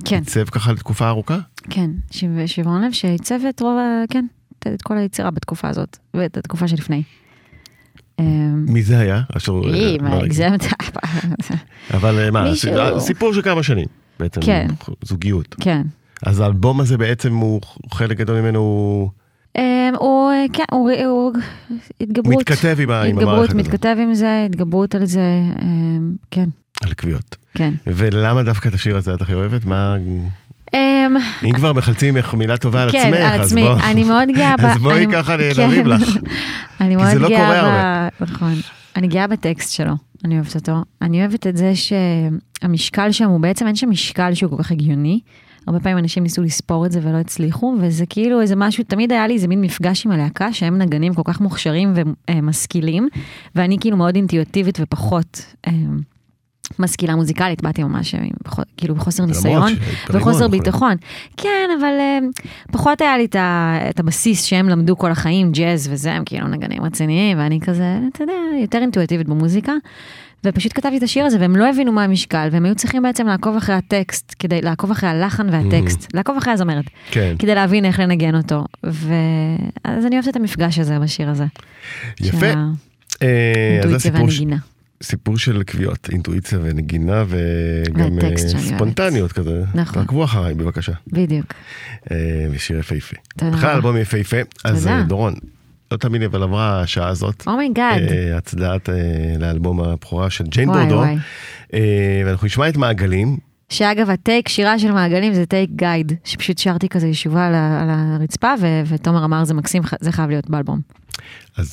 כן. 0.06 0.16
עיצב 0.16 0.44
ככה 0.50 0.72
לתקופה 0.72 1.08
ארוכה? 1.08 1.38
כן, 1.70 1.90
ש- 2.12 2.24
שברון 2.46 2.84
לב 2.84 2.92
שעיצב 2.92 3.40
את 3.50 3.60
רוב 3.60 3.78
ה... 3.78 4.04
כן, 4.10 4.26
את- 4.60 4.82
כל 4.82 4.98
היצירה 4.98 5.32
בתקופה 5.32 5.68
הזאת, 5.70 5.98
ואת 6.14 6.38
התקופה 6.38 6.68
שלפני. 6.68 7.04
אמ, 8.20 8.66
מי 8.68 8.84
זה 8.84 9.00
היה? 9.00 9.22
היא, 9.64 10.02
מה. 10.02 10.14
הגזמת? 10.20 10.64
אבל 11.94 12.30
מה, 12.30 12.46
סיפור 13.00 13.34
של 13.34 13.42
כמה 13.42 13.64
שנים 13.64 13.86
בעצם, 14.20 14.42
כן. 14.42 14.68
זוגיות. 15.04 15.56
כן, 15.60 15.82
אז 16.26 16.40
האלבום 16.40 16.80
הזה 16.80 16.98
בעצם 16.98 17.36
הוא 17.36 17.62
חלק 17.92 18.18
גדול 18.18 18.42
ממנו 18.42 18.60
הוא 18.60 19.10
אה, 19.58 19.90
הוא, 20.00 20.32
כן, 20.54 20.64
הוא, 20.72 20.92
הוא 21.06 21.34
התגברות. 22.02 22.40
מתכתב 22.40 22.78
עם 22.80 22.92
עם 22.92 23.20
המערכת 23.20 23.50
הזאת. 23.50 23.56
מתכתב 23.56 23.96
עם 24.00 24.14
זה, 24.14 24.46
התגברות 24.46 24.96
על 24.96 25.06
זה, 25.06 25.20
אה, 25.62 25.68
כן, 26.32 26.50
על 26.84 26.94
קביעות. 26.94 27.36
כן. 27.54 27.74
ולמה 27.88 28.44
דווקא 28.44 28.70
את 28.70 28.74
השיר 28.74 28.98
הזה 28.98 29.14
את 29.14 29.22
הכי 29.22 29.34
אוהבת? 29.34 29.66
מה... 29.66 29.96
אה, 30.74 31.08
אם 31.44 31.52
כבר 31.52 31.74
מחלצים 31.74 32.18
מילה 32.34 32.58
טובה 32.58 32.84
על 32.84 32.92
כן, 32.92 32.98
עצמך, 32.98 33.32
על 33.34 33.42
אז 33.42 33.48
עצמי. 33.48 33.68
אני 33.84 34.04
מאוד 34.04 34.30
גאה 34.36 34.58
ב... 34.62 34.66
אז 34.66 34.78
בואי 34.78 35.06
ככה 35.12 35.38
כן. 35.38 35.68
נריב 35.68 35.88
לך. 35.88 36.18
אני 36.82 36.90
כי 36.90 36.96
מאוד 36.96 37.14
זה 37.14 37.20
לא 37.20 37.30
גאה 37.30 37.62
קורה 37.62 38.10
ב... 38.20 38.24
נכון. 38.24 38.54
אני 38.96 39.08
גאה 39.08 39.28
בטקסט 39.28 39.74
שלו, 39.74 39.94
אני 40.26 40.36
אוהבת 40.36 40.56
אותו. 40.56 40.84
אני 41.02 41.22
אוהבת 41.22 41.48
את 41.48 41.58
זה 41.58 41.72
שהמשקל 41.76 43.12
שם 43.12 43.30
הוא 43.30 43.40
בעצם 43.40 43.68
אין 43.68 43.76
שם 43.76 43.90
משקל 43.90 44.34
שהוא 44.34 44.58
כל 44.58 44.64
כך 44.64 44.72
הגיוני. 44.72 45.20
הרבה 45.68 45.80
פעמים 45.80 45.98
אנשים 45.98 46.24
ניסו 46.24 46.44
לספור 46.44 46.86
את 46.86 46.92
זה 46.92 47.00
ולא 47.04 47.18
הצליחו, 47.18 47.76
וזה 47.82 48.06
כאילו 48.06 48.42
איזה 48.42 48.56
משהו, 48.56 48.84
תמיד 48.84 49.12
היה 49.12 49.28
לי 49.28 49.34
איזה 49.34 49.48
מין 49.48 49.62
מפגש 49.62 50.06
עם 50.06 50.12
הלהקה, 50.12 50.54
שהם 50.54 50.78
נגנים 50.78 51.14
כל 51.14 51.22
כך 51.26 51.42
מוכשרים 51.42 51.94
ומשכילים, 52.32 53.08
ואני 53.56 53.78
כאילו 53.82 53.98
מאוד 53.98 54.16
אינטואיטיבית 54.16 54.78
ופחות 54.82 55.46
אה, 55.68 55.72
משכילה 56.80 57.16
מוזיקלית, 57.16 57.62
באתי 57.64 57.84
ממש 57.84 58.16
עם 58.16 58.30
פחות- 58.44 58.68
כאילו 58.78 58.96
בחוסר 58.96 59.26
ניסיון. 59.26 59.72
וחוסר 60.10 60.48
ביטחון. 60.48 60.96
כן, 61.38 61.70
אבל 61.80 61.94
אה, 62.00 62.20
פחות 62.72 63.02
היה 63.02 63.18
לי 63.18 63.26
את, 63.26 63.36
ה, 63.36 63.78
את 63.90 64.00
הבסיס 64.00 64.44
שהם 64.44 64.70
למדו 64.70 64.98
כל 64.98 65.12
החיים, 65.12 65.52
ג'אז 65.52 65.88
וזה, 65.92 66.14
הם 66.14 66.24
כאילו 66.26 66.48
נגנים 66.48 66.84
רציניים, 66.84 67.38
ואני 67.38 67.60
כזה, 67.62 68.00
אתה 68.14 68.24
יודע, 68.24 68.34
יותר 68.62 68.78
אינטואיטיבית 68.82 69.28
במוזיקה. 69.30 69.74
ופשוט 70.46 70.74
כתבתי 70.74 70.98
את 70.98 71.04
השיר 71.04 71.26
הזה, 71.26 71.38
והם 71.40 71.56
לא 71.56 71.70
הבינו 71.70 71.92
מה 71.92 72.04
המשקל, 72.04 72.48
והם 72.52 72.66
היו 72.66 72.76
צריכים 72.76 73.04
בעצם 73.04 73.28
לעקוב 73.28 73.56
אחרי 73.56 73.76
הטקסט, 73.76 74.36
כדי 74.40 74.62
לעקוב 74.62 74.92
אחרי 74.92 75.10
הלחן 75.10 75.48
והטקסט, 75.52 76.14
לעקוב 76.14 76.38
אחרי 76.38 76.54
הזמרת, 76.54 76.86
כן, 77.12 77.36
כדי 77.40 77.56
להבין 77.56 77.86
איך 77.86 78.00
לנגן 78.00 78.36
אותו. 78.36 78.66
ואז 78.84 80.06
אני 80.06 80.16
אוהבת 80.16 80.28
את 80.28 80.36
המפגש 80.36 80.80
הזה 80.80 81.00
בשיר 81.00 81.30
הזה. 81.30 81.46
יפה. 82.22 82.46
אה, 83.22 83.82
אז 83.84 83.94
הסיפור 83.94 84.30
ש-. 84.30 84.42
סיפור 85.04 85.38
של 85.38 85.64
קביעות, 85.64 86.10
אינטואיציה 86.12 86.60
ונגינה 86.62 87.24
וגם 87.28 88.20
אה. 88.20 88.38
ספונטניות 88.38 89.32
כזה. 89.32 89.64
נכון. 89.76 90.02
תעקבו 90.02 90.24
אחריי 90.24 90.54
בבקשה. 90.54 90.92
בדיוק. 91.08 91.54
אה, 92.12 92.18
ושיר 92.52 92.80
יפהפה. 92.80 93.16
תודה 93.38 93.52
בכלל 93.52 93.70
רבה. 93.70 93.76
אלבום 93.76 93.98
יפהפה. 93.98 94.38
אז 94.64 94.90
דורון, 95.08 95.34
לא 95.94 95.98
תמיד 95.98 96.24
אבל 96.24 96.44
עברה 96.44 96.82
השעה 96.82 97.08
הזאת. 97.08 97.44
oh 97.48 97.61
my 97.61 97.75
god. 97.75 98.02
אה, 98.02 98.38
הצדעת 98.38 98.90
אה, 98.90 98.96
לאלבום 99.40 99.82
הבכורה 99.82 100.30
של 100.30 100.44
ג'יין 100.44 100.70
בורדו. 100.70 101.04
אה, 101.74 102.22
ואנחנו 102.26 102.48
נשמע 102.48 102.70
את 102.70 102.78
מעגלים. 102.78 103.38
שאגב, 103.70 104.10
ה 104.10 104.17
take, 104.17 104.50
שירה 104.50 104.80
של 104.80 104.92
מעגלים 104.92 105.34
זה 105.34 105.46
take 105.46 105.70
guide, 105.76 106.12
שפשוט 106.24 106.58
שרתי 106.58 106.90
כזה 106.90 107.08
ישובה 107.08 107.48
על, 107.48 107.56
על 107.56 107.90
הרצפה, 107.90 108.54
ו- 108.60 108.82
ותומר 108.88 109.26
אמר 109.26 109.44
זה 109.44 109.54
מקסים, 109.54 109.82
זה 110.00 110.12
חייב 110.12 110.30
להיות 110.30 110.50
באלבום. 110.50 110.80
אז 111.58 111.72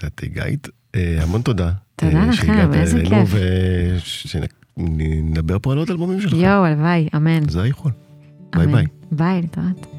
זה 0.00 0.06
התגייט. 0.06 0.68
אה, 0.94 1.18
המון 1.22 1.42
תודה. 1.42 1.70
תודה 1.96 2.26
לכם, 2.26 2.74
איזה 2.74 3.02
כיף. 3.04 3.30
ושנדבר 4.76 5.58
פה 5.62 5.72
על 5.72 5.78
עוד 5.78 5.90
אלבומים 5.90 6.20
שלך. 6.20 6.32
יואו, 6.32 6.64
הלוואי, 6.64 7.08
אמן. 7.16 7.48
זה 7.48 7.62
האיחול. 7.62 7.92
ביי. 8.56 8.66
ביי. 8.66 8.84
ביי, 9.12 9.40
להתראות. 9.40 9.95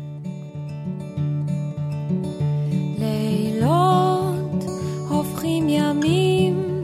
ימים, 5.58 5.70
ימים 5.70 6.77